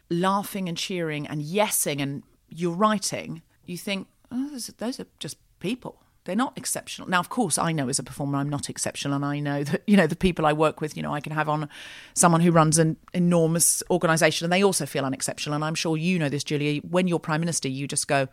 [0.10, 5.38] laughing and cheering and yesing and you're writing, you think, oh, those, those are just
[5.60, 6.02] people.
[6.26, 7.10] They're not exceptional.
[7.10, 9.82] Now, of course, I know as a performer I'm not exceptional, and I know that
[9.88, 10.96] you know the people I work with.
[10.96, 11.68] You know, I can have on
[12.14, 15.56] someone who runs an enormous organisation, and they also feel unexceptional.
[15.56, 16.82] And I'm sure you know this, Julia.
[16.82, 18.28] When you're prime minister, you just go,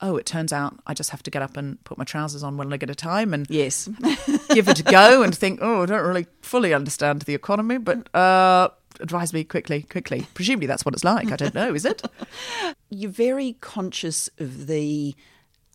[0.00, 2.56] "Oh, it turns out I just have to get up and put my trousers on
[2.56, 3.88] one leg at a time, and Yes.
[4.48, 8.14] give it a go and think, oh, I don't really fully understand the economy, but
[8.14, 10.26] uh, advise me quickly, quickly.
[10.32, 11.30] Presumably that's what it's like.
[11.30, 12.02] I don't know, is it?
[12.88, 15.14] You're very conscious of the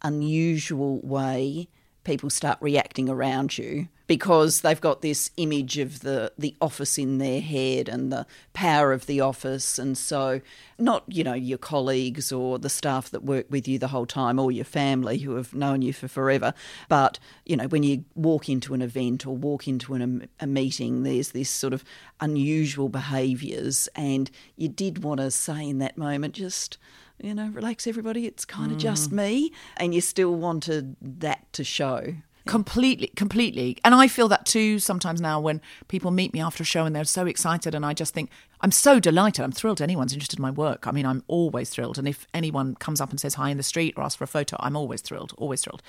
[0.03, 1.67] unusual way
[2.03, 7.19] people start reacting around you because they've got this image of the the office in
[7.19, 9.77] their head and the power of the office.
[9.77, 10.41] And so
[10.79, 14.39] not you know your colleagues or the staff that work with you the whole time
[14.39, 16.55] or your family who have known you for forever.
[16.88, 21.04] But you know when you walk into an event or walk into an, a meeting
[21.04, 21.83] there's this sort of
[22.19, 26.79] unusual behaviors and you did want to say in that moment just
[27.22, 29.13] you know, relax everybody, it's kind of just mm.
[29.13, 29.52] me.
[29.78, 32.15] And you still wanted that to show.
[32.46, 33.78] Completely, completely.
[33.84, 36.96] And I feel that too sometimes now when people meet me after a show and
[36.96, 37.76] they're so excited.
[37.76, 39.44] And I just think, I'm so delighted.
[39.44, 40.88] I'm thrilled anyone's interested in my work.
[40.88, 42.00] I mean, I'm always thrilled.
[42.00, 44.28] And if anyone comes up and says hi in the street or asks for a
[44.28, 45.84] photo, I'm always thrilled, always thrilled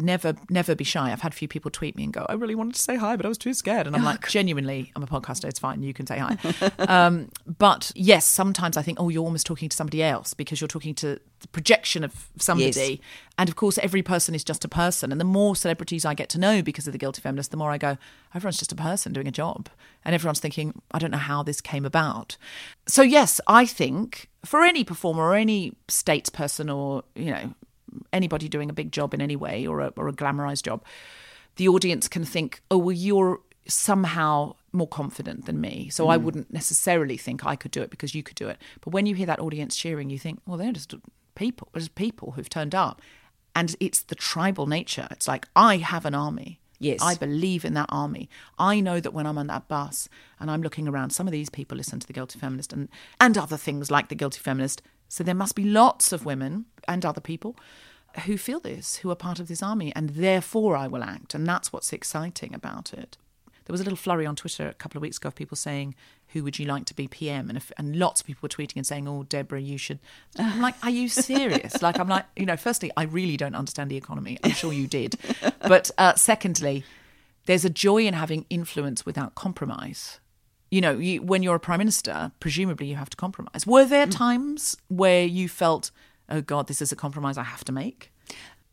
[0.00, 1.12] never never be shy.
[1.12, 3.16] I've had a few people tweet me and go, I really wanted to say hi,
[3.16, 3.86] but I was too scared.
[3.86, 5.44] And I'm like, genuinely, I'm a podcaster.
[5.44, 5.82] It's fine.
[5.82, 6.36] You can say hi.
[6.78, 10.68] um, but yes, sometimes I think, oh, you're almost talking to somebody else because you're
[10.68, 12.70] talking to the projection of somebody.
[12.70, 12.98] Yes.
[13.38, 15.12] And of course, every person is just a person.
[15.12, 17.70] And the more celebrities I get to know because of the Guilty Feminist, the more
[17.70, 17.96] I go,
[18.34, 19.68] everyone's just a person doing a job.
[20.04, 22.36] And everyone's thinking, I don't know how this came about.
[22.86, 27.54] So yes, I think for any performer or any statesperson or, you know,
[28.12, 30.84] anybody doing a big job in any way or a, or a glamorized job,
[31.56, 35.88] the audience can think, oh, well, you're somehow more confident than me.
[35.90, 36.12] So mm.
[36.12, 38.58] I wouldn't necessarily think I could do it because you could do it.
[38.80, 40.94] But when you hear that audience cheering, you think, well, they're just
[41.34, 43.00] people, just people who've turned up.
[43.54, 45.08] And it's the tribal nature.
[45.10, 46.60] It's like, I have an army.
[46.78, 47.00] Yes.
[47.02, 48.28] I believe in that army.
[48.58, 50.08] I know that when I'm on that bus
[50.38, 52.88] and I'm looking around, some of these people listen to the Guilty Feminist and,
[53.20, 54.80] and other things like the Guilty Feminist.
[55.08, 57.56] So there must be lots of women and other people
[58.26, 61.34] who feel this, who are part of this army, and therefore I will act.
[61.34, 63.16] And that's what's exciting about it.
[63.64, 65.94] There was a little flurry on Twitter a couple of weeks ago of people saying,
[66.28, 68.76] "Who would you like to be PM?" And if, and lots of people were tweeting
[68.76, 69.98] and saying, "Oh, Deborah, you should."
[70.38, 73.90] I'm like, "Are you serious?" like, I'm like, you know, firstly, I really don't understand
[73.90, 74.38] the economy.
[74.42, 75.16] I'm sure you did,
[75.60, 76.82] but uh, secondly,
[77.44, 80.18] there's a joy in having influence without compromise.
[80.70, 83.66] You know, you, when you're a prime minister, presumably you have to compromise.
[83.66, 84.10] Were there mm.
[84.10, 85.90] times where you felt
[86.28, 88.12] oh God, this is a compromise I have to make?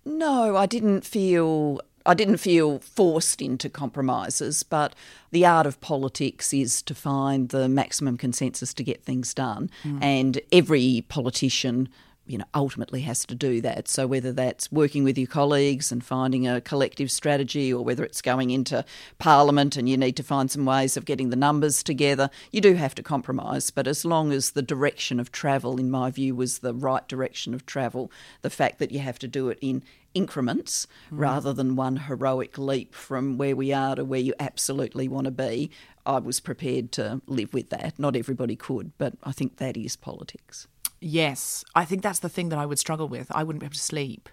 [0.05, 4.93] No, I didn't feel I didn't feel forced into compromises, but
[5.31, 9.71] the art of politics is to find the maximum consensus to get things done.
[9.83, 10.03] Mm.
[10.03, 11.89] And every politician
[12.27, 13.87] you know, ultimately has to do that.
[13.87, 18.21] So whether that's working with your colleagues and finding a collective strategy, or whether it's
[18.21, 18.83] going into
[19.19, 22.73] Parliament and you need to find some ways of getting the numbers together, you do
[22.73, 23.69] have to compromise.
[23.69, 27.53] But as long as the direction of travel, in my view, was the right direction
[27.53, 28.11] of travel,
[28.41, 31.19] the fact that you have to do it in increments mm.
[31.19, 35.31] rather than one heroic leap from where we are to where you absolutely want to
[35.31, 35.69] be,
[36.05, 37.99] I was prepared to live with that.
[37.99, 40.67] Not everybody could, but I think that is politics.
[41.07, 43.27] Yes, I think that's the thing that I would struggle with.
[43.29, 44.27] I wouldn't be able to sleep.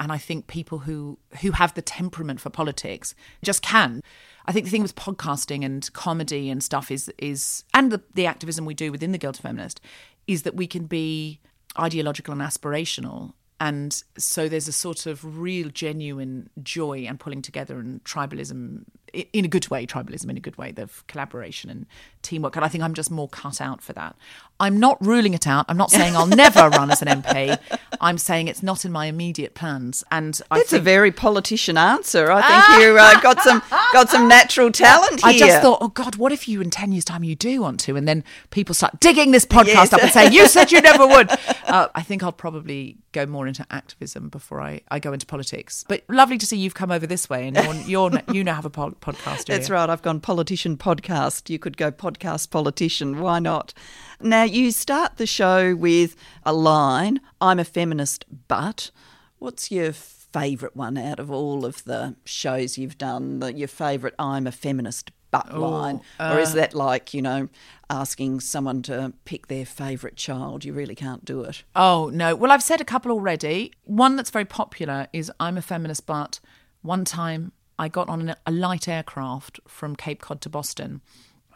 [0.00, 4.00] And I think people who who have the temperament for politics just can.
[4.46, 8.24] I think the thing with podcasting and comedy and stuff is is and the, the
[8.24, 9.82] activism we do within the Guilty Feminist
[10.26, 11.40] is that we can be
[11.78, 17.78] ideological and aspirational and so there's a sort of real genuine joy and pulling together
[17.78, 21.86] and tribalism in a good way, tribalism in a good way, the collaboration and
[22.22, 22.56] teamwork.
[22.56, 24.16] And I think I'm just more cut out for that.
[24.60, 25.66] I'm not ruling it out.
[25.68, 27.58] I'm not saying I'll never run as an MP.
[28.00, 30.04] I'm saying it's not in my immediate plans.
[30.12, 30.80] And I it's think...
[30.80, 32.30] a very politician answer.
[32.30, 35.30] I think you uh, got some got some natural talent here.
[35.30, 37.80] I just thought, oh God, what if you in ten years' time you do want
[37.80, 39.92] to, and then people start digging this podcast yes.
[39.92, 41.30] up and saying you said you never would.
[41.64, 45.84] Uh, I think I'll probably go more into activism before I, I go into politics.
[45.88, 48.66] But lovely to see you've come over this way, and you're, you're you now have
[48.66, 49.46] a pod podcast.
[49.46, 49.88] That's right.
[49.88, 51.48] I've gone politician podcast.
[51.48, 53.18] You could go podcast politician.
[53.18, 53.72] Why not?
[54.20, 58.90] Now, you start the show with a line I'm a feminist, but
[59.38, 63.40] what's your favourite one out of all of the shows you've done?
[63.40, 66.00] The, your favourite I'm a feminist, but Ooh, line?
[66.18, 67.48] Uh, or is that like, you know,
[67.90, 70.64] asking someone to pick their favourite child?
[70.64, 71.64] You really can't do it.
[71.74, 72.34] Oh, no.
[72.34, 73.72] Well, I've said a couple already.
[73.84, 76.40] One that's very popular is I'm a feminist, but
[76.82, 81.00] one time I got on a light aircraft from Cape Cod to Boston,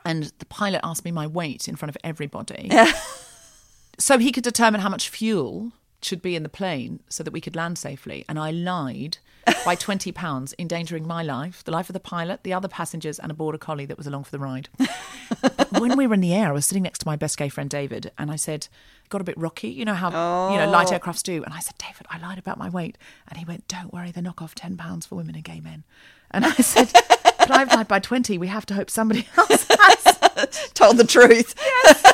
[0.05, 2.71] and the pilot asked me my weight in front of everybody.
[3.99, 5.73] so he could determine how much fuel
[6.03, 8.25] should be in the plane so that we could land safely.
[8.29, 9.19] And I lied
[9.65, 13.31] by 20 pounds, endangering my life, the life of the pilot, the other passengers, and
[13.31, 14.69] a border collie that was along for the ride.
[15.79, 17.69] when we were in the air, I was sitting next to my best gay friend
[17.69, 18.69] David, and I said,
[19.09, 19.69] got a bit rocky.
[19.69, 20.53] You know how oh.
[20.53, 20.99] you know light oh.
[20.99, 21.43] aircrafts do.
[21.43, 22.99] And I said, David, I lied about my weight.
[23.29, 25.85] And he went, Don't worry, they knock off ten pounds for women and gay men.
[26.31, 26.91] And I said,
[27.39, 28.39] But I've lied by twenty.
[28.39, 31.55] We have to hope somebody else has told the truth.
[31.59, 32.05] Yes.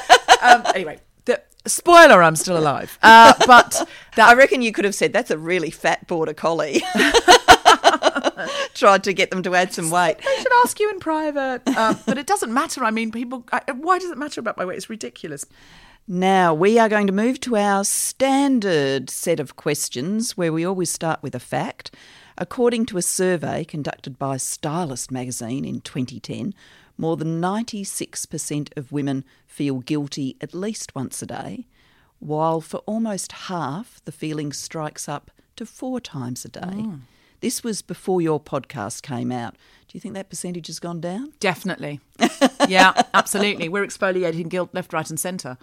[0.42, 1.00] Um, anyway.
[1.24, 2.98] The, spoiler, I'm still alive.
[3.02, 6.82] Uh, but that, I reckon you could have said that's a really fat border collie.
[8.74, 10.16] Tried to get them to add some weight.
[10.26, 11.62] I should ask you in private.
[11.66, 12.84] Uh, but it doesn't matter.
[12.84, 13.44] I mean, people.
[13.52, 14.76] I, why does it matter about my weight?
[14.76, 15.44] It's ridiculous.
[16.06, 20.90] Now, we are going to move to our standard set of questions where we always
[20.90, 21.94] start with a fact.
[22.36, 26.52] According to a survey conducted by Stylist magazine in 2010,
[26.96, 31.66] more than 96% of women feel guilty at least once a day,
[32.18, 36.60] while for almost half the feeling strikes up to four times a day.
[36.60, 37.00] Mm.
[37.40, 39.54] This was before your podcast came out.
[39.86, 41.34] Do you think that percentage has gone down?
[41.40, 42.00] Definitely.
[42.68, 43.68] yeah, absolutely.
[43.68, 45.58] We're exfoliating guilt left, right, and centre.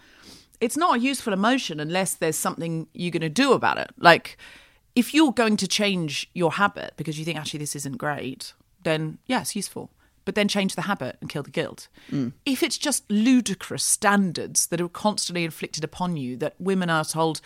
[0.59, 3.89] It's not a useful emotion unless there's something you're going to do about it.
[3.97, 4.37] Like,
[4.95, 9.17] if you're going to change your habit because you think actually this isn't great, then
[9.27, 9.91] yeah, it's useful.
[10.23, 11.87] But then change the habit and kill the guilt.
[12.11, 12.33] Mm.
[12.45, 17.41] If it's just ludicrous standards that are constantly inflicted upon you, that women are told,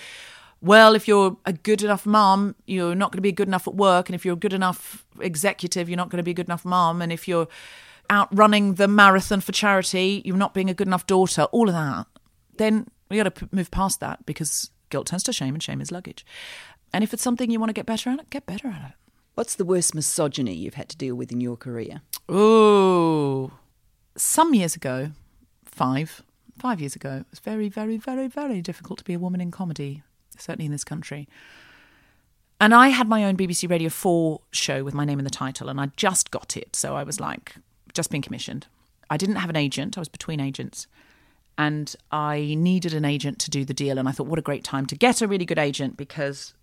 [0.60, 3.76] well, if you're a good enough mom, you're not going to be good enough at
[3.76, 4.10] work.
[4.10, 6.66] And if you're a good enough executive, you're not going to be a good enough
[6.66, 7.02] mom.
[7.02, 7.48] And if you're
[8.10, 11.76] out running the marathon for charity, you're not being a good enough daughter, all of
[11.76, 12.08] that,
[12.58, 15.82] then we got to p- move past that because guilt turns to shame and shame
[15.82, 16.26] is luggage.
[16.96, 19.12] And if it's something you want to get better at, get better at it.
[19.34, 22.02] What's the worst misogyny you've had to deal with in your career?
[22.30, 23.52] Oh,
[24.16, 25.12] some years ago,
[25.66, 26.24] five,
[26.58, 29.52] five years ago, it was very, very, very, very difficult to be a woman in
[29.52, 30.04] comedy,
[30.38, 31.28] certainly in this country.
[32.62, 35.68] And I had my own BBC Radio 4 show with my name in the title,
[35.68, 36.78] and I just got it.
[36.78, 37.58] So I was like,
[37.94, 38.68] just being commissioned.
[39.10, 40.88] I didn't have an agent, I was between agents.
[41.58, 43.98] And I needed an agent to do the deal.
[43.98, 46.54] And I thought, what a great time to get a really good agent because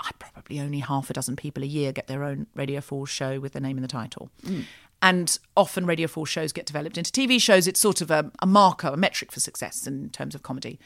[0.00, 3.40] I probably only half a dozen people a year get their own Radio 4 show
[3.40, 4.30] with their name in the title.
[4.44, 4.64] Mm.
[5.02, 7.66] And often Radio 4 shows get developed into TV shows.
[7.66, 10.78] It's sort of a, a marker, a metric for success in terms of comedy.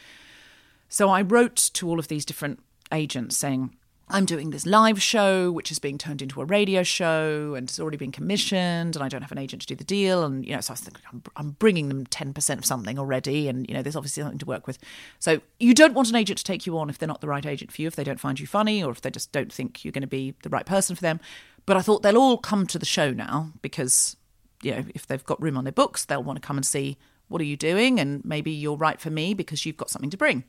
[0.88, 2.60] So I wrote to all of these different
[2.92, 3.74] agents saying,
[4.10, 7.78] I'm doing this live show, which is being turned into a radio show and it's
[7.78, 10.24] already been commissioned, and I don't have an agent to do the deal.
[10.24, 13.48] And, you know, so I was thinking, I'm, I'm bringing them 10% of something already,
[13.48, 14.78] and, you know, there's obviously something to work with.
[15.18, 17.46] So you don't want an agent to take you on if they're not the right
[17.46, 19.84] agent for you, if they don't find you funny, or if they just don't think
[19.84, 21.20] you're going to be the right person for them.
[21.66, 24.16] But I thought they'll all come to the show now because,
[24.62, 26.98] you know, if they've got room on their books, they'll want to come and see
[27.28, 30.16] what are you doing, and maybe you're right for me because you've got something to
[30.16, 30.42] bring.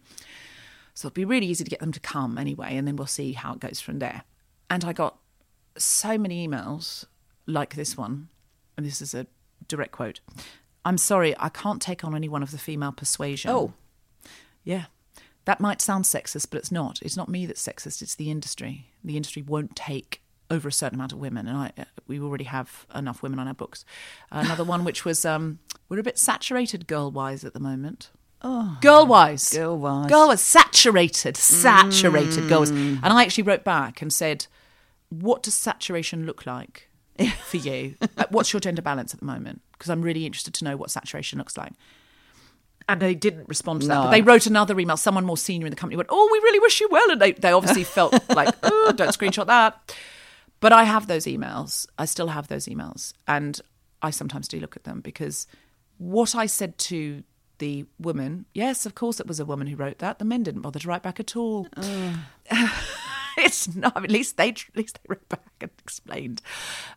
[0.93, 3.33] So it'll be really easy to get them to come anyway, and then we'll see
[3.33, 4.23] how it goes from there.
[4.69, 5.17] And I got
[5.77, 7.05] so many emails
[7.45, 8.29] like this one,
[8.77, 9.27] and this is a
[9.67, 10.19] direct quote
[10.83, 13.51] I'm sorry, I can't take on anyone of the female persuasion.
[13.51, 13.73] Oh.
[14.63, 14.85] Yeah.
[15.45, 16.99] That might sound sexist, but it's not.
[17.01, 18.87] It's not me that's sexist, it's the industry.
[19.03, 21.71] The industry won't take over a certain amount of women, and I,
[22.07, 23.85] we already have enough women on our books.
[24.31, 28.11] Another one, which was um, we're a bit saturated girl wise at the moment.
[28.43, 30.09] Oh, girl wise, Girl wise.
[30.09, 30.41] Girl wise.
[30.41, 32.71] saturated, saturated girl was.
[32.71, 32.99] Mm.
[33.03, 34.47] And I actually wrote back and said,
[35.09, 36.89] "What does saturation look like
[37.43, 37.95] for you?
[38.17, 39.61] Uh, what's your gender balance at the moment?
[39.73, 41.73] Because I'm really interested to know what saturation looks like."
[42.89, 43.93] And they didn't respond to that.
[43.93, 44.03] No.
[44.05, 44.97] But they wrote another email.
[44.97, 47.33] Someone more senior in the company went, "Oh, we really wish you well," and they
[47.33, 49.95] they obviously felt like, "Oh, don't screenshot that."
[50.59, 51.85] But I have those emails.
[51.97, 53.61] I still have those emails, and
[54.01, 55.45] I sometimes do look at them because
[55.99, 57.23] what I said to
[57.61, 60.17] the woman, yes, of course, it was a woman who wrote that.
[60.19, 61.67] The men didn't bother to write back at all.
[63.37, 64.03] it's not.
[64.03, 66.41] At least they, at least they wrote back and explained.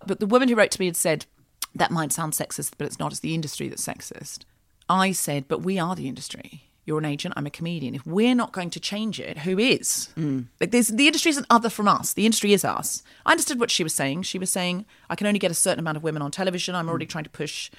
[0.07, 1.27] But the woman who wrote to me had said
[1.75, 3.12] that might sound sexist, but it's not.
[3.12, 4.41] It's the industry that's sexist.
[4.89, 6.65] I said, but we are the industry.
[6.87, 7.35] You're an agent.
[7.37, 7.95] I'm a comedian.
[7.95, 10.09] If we're not going to change it, who is?
[10.17, 10.47] Mm.
[10.61, 12.15] Like, there's, the industry isn't other from us.
[12.15, 13.03] The industry is us.
[13.27, 14.23] I understood what she was saying.
[14.23, 16.75] She was saying, I can only get a certain amount of women on television.
[16.75, 17.11] I'm already mm.
[17.11, 17.71] trying to push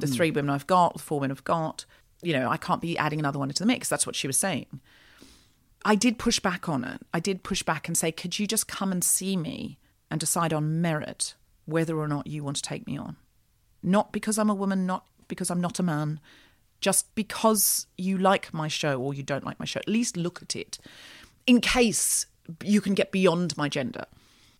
[0.00, 0.14] the mm.
[0.14, 1.84] three women I've got, the four women I've got.
[2.22, 3.88] You know, I can't be adding another one into the mix.
[3.88, 4.80] That's what she was saying.
[5.84, 7.00] I did push back on it.
[7.14, 9.78] I did push back and say, could you just come and see me
[10.10, 13.16] and decide on merit whether or not you want to take me on?
[13.82, 16.20] Not because I'm a woman, not because I'm not a man,
[16.80, 19.80] just because you like my show or you don't like my show.
[19.80, 20.78] At least look at it
[21.46, 22.26] in case
[22.62, 24.04] you can get beyond my gender.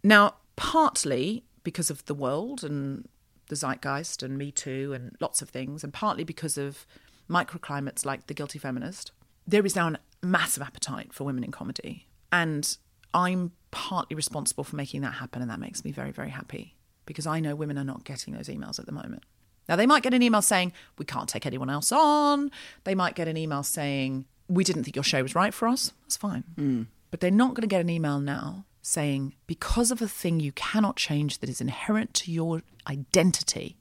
[0.02, 3.06] Now, partly because of the world and
[3.48, 6.86] the zeitgeist and Me Too and lots of things, and partly because of
[7.30, 9.12] microclimates like The Guilty Feminist,
[9.46, 12.06] there is now a massive appetite for women in comedy.
[12.32, 12.76] And
[13.14, 16.76] I'm partly responsible for making that happen, and that makes me very, very happy
[17.06, 19.24] because I know women are not getting those emails at the moment.
[19.68, 22.50] Now, they might get an email saying, We can't take anyone else on.
[22.84, 25.92] They might get an email saying, We didn't think your show was right for us.
[26.02, 26.44] That's fine.
[26.56, 26.86] Mm.
[27.10, 30.52] But they're not going to get an email now saying, Because of a thing you
[30.52, 33.76] cannot change that is inherent to your identity,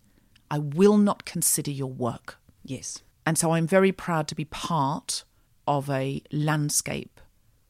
[0.52, 2.38] I will not consider your work.
[2.64, 3.02] Yes.
[3.30, 5.24] And so I'm very proud to be part
[5.68, 7.22] of a landscape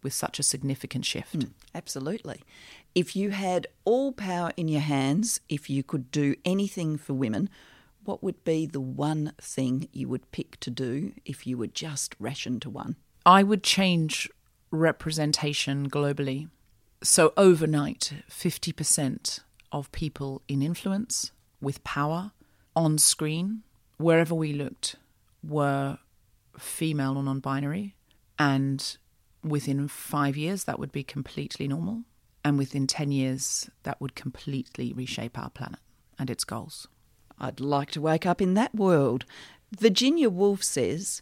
[0.01, 1.33] with such a significant shift.
[1.33, 2.43] Hmm, absolutely.
[2.95, 7.49] If you had all power in your hands, if you could do anything for women,
[8.05, 12.15] what would be the one thing you would pick to do if you were just
[12.19, 12.95] rationed to one?
[13.25, 14.29] I would change
[14.71, 16.47] representation globally.
[17.03, 19.41] So, overnight, 50%
[19.73, 22.31] of people in influence, with power,
[22.77, 23.63] on screen,
[23.97, 24.95] wherever we looked,
[25.43, 25.97] were
[26.57, 27.95] female or non binary.
[28.37, 28.97] And
[29.43, 32.03] within five years, that would be completely normal.
[32.43, 35.79] And within 10 years, that would completely reshape our planet
[36.17, 36.87] and its goals.
[37.37, 39.25] I'd like to wake up in that world.
[39.77, 41.21] Virginia Woolf says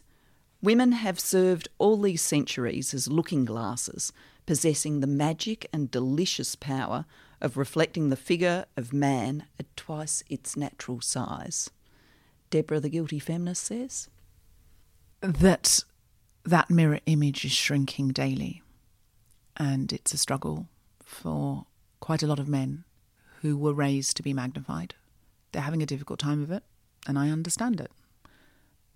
[0.60, 4.12] Women have served all these centuries as looking glasses,
[4.46, 7.04] possessing the magic and delicious power
[7.40, 11.70] of reflecting the figure of man at twice its natural size.
[12.50, 14.08] Deborah, the guilty feminist, says
[15.20, 15.84] that
[16.44, 18.62] that mirror image is shrinking daily,
[19.56, 20.66] and it's a struggle
[21.02, 21.66] for
[22.00, 22.84] quite a lot of men
[23.42, 24.94] who were raised to be magnified.
[25.52, 26.62] They're having a difficult time of it,
[27.06, 27.90] and I understand it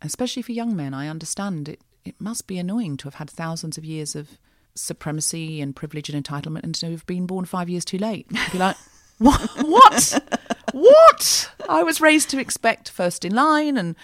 [0.02, 3.78] especially for young men, I understand it, it must be annoying to have had thousands
[3.78, 4.38] of years of
[4.74, 8.28] supremacy and privilege and entitlement and to have been born five years too late.
[8.50, 8.76] Be like,
[9.18, 9.40] what?
[9.60, 10.51] What?
[10.72, 11.50] What?
[11.68, 13.96] I was raised to expect first in line and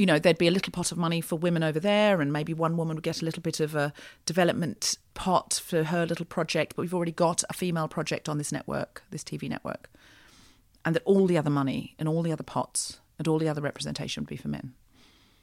[0.00, 2.54] you know, there'd be a little pot of money for women over there, and maybe
[2.54, 3.92] one woman would get a little bit of a
[4.24, 6.74] development pot for her little project.
[6.74, 9.90] But we've already got a female project on this network, this TV network,
[10.86, 13.60] and that all the other money and all the other pots and all the other
[13.60, 14.72] representation would be for men.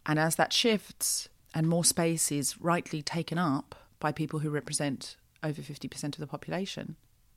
[0.08, 5.18] And as that shifts and more space is rightly taken up by people who represent
[5.44, 6.96] over 50% of the population,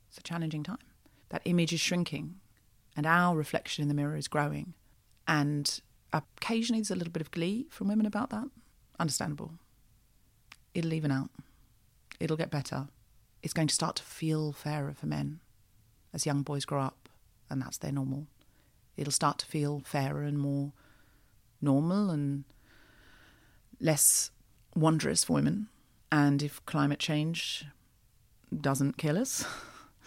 [0.09, 0.79] it's a challenging time.
[1.29, 2.37] That image is shrinking
[2.97, 4.75] and our reflection in the mirror is growing.
[5.27, 5.81] And
[6.13, 8.49] occasionally there's a little bit of glee from women about that.
[8.99, 9.53] Understandable.
[10.75, 11.31] It'll even out.
[12.19, 12.89] It'll get better.
[13.43, 15.41] It's going to start to feel fairer for men
[16.13, 17.09] as young boys grow up,
[17.49, 18.27] and that's their normal.
[18.97, 20.73] It'll start to feel fairer and more
[21.61, 22.45] normal and
[23.81, 24.31] less
[24.75, 25.69] wondrous for women.
[26.13, 27.65] And if climate change
[28.55, 29.45] doesn't kill us,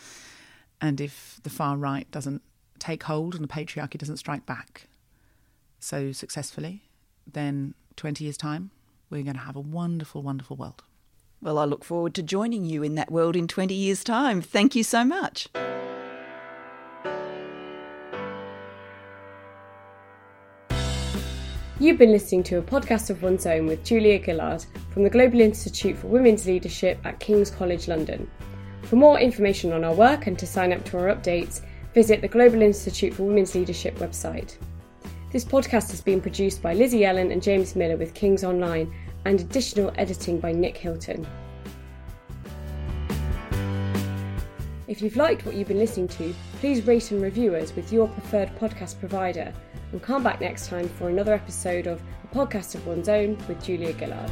[0.82, 2.42] and if the far right doesn't
[2.84, 4.88] take hold and the patriarchy doesn't strike back
[5.80, 6.84] so successfully,
[7.32, 8.72] then 20 years' time,
[9.10, 10.84] we're going to have a wonderful, wonderful world.
[11.42, 14.42] Well, I look forward to joining you in that world in 20 years' time.
[14.42, 15.50] Thank you so much.
[21.80, 25.42] You've been listening to a podcast of one's own with Julia Gillard from the Global
[25.42, 28.30] Institute for Women's Leadership at King's College London.
[28.84, 31.62] For more information on our work and to sign up to our updates,
[31.94, 34.58] visit the Global Institute for Women's Leadership website.
[35.32, 38.94] This podcast has been produced by Lizzie Ellen and James Miller with King's Online
[39.26, 41.26] and additional editing by Nick Hilton.
[44.88, 48.08] If you've liked what you've been listening to, please rate and review us with your
[48.08, 49.54] preferred podcast provider
[49.92, 53.64] and come back next time for another episode of A Podcast of One's Own with
[53.64, 54.32] Julia Gillard.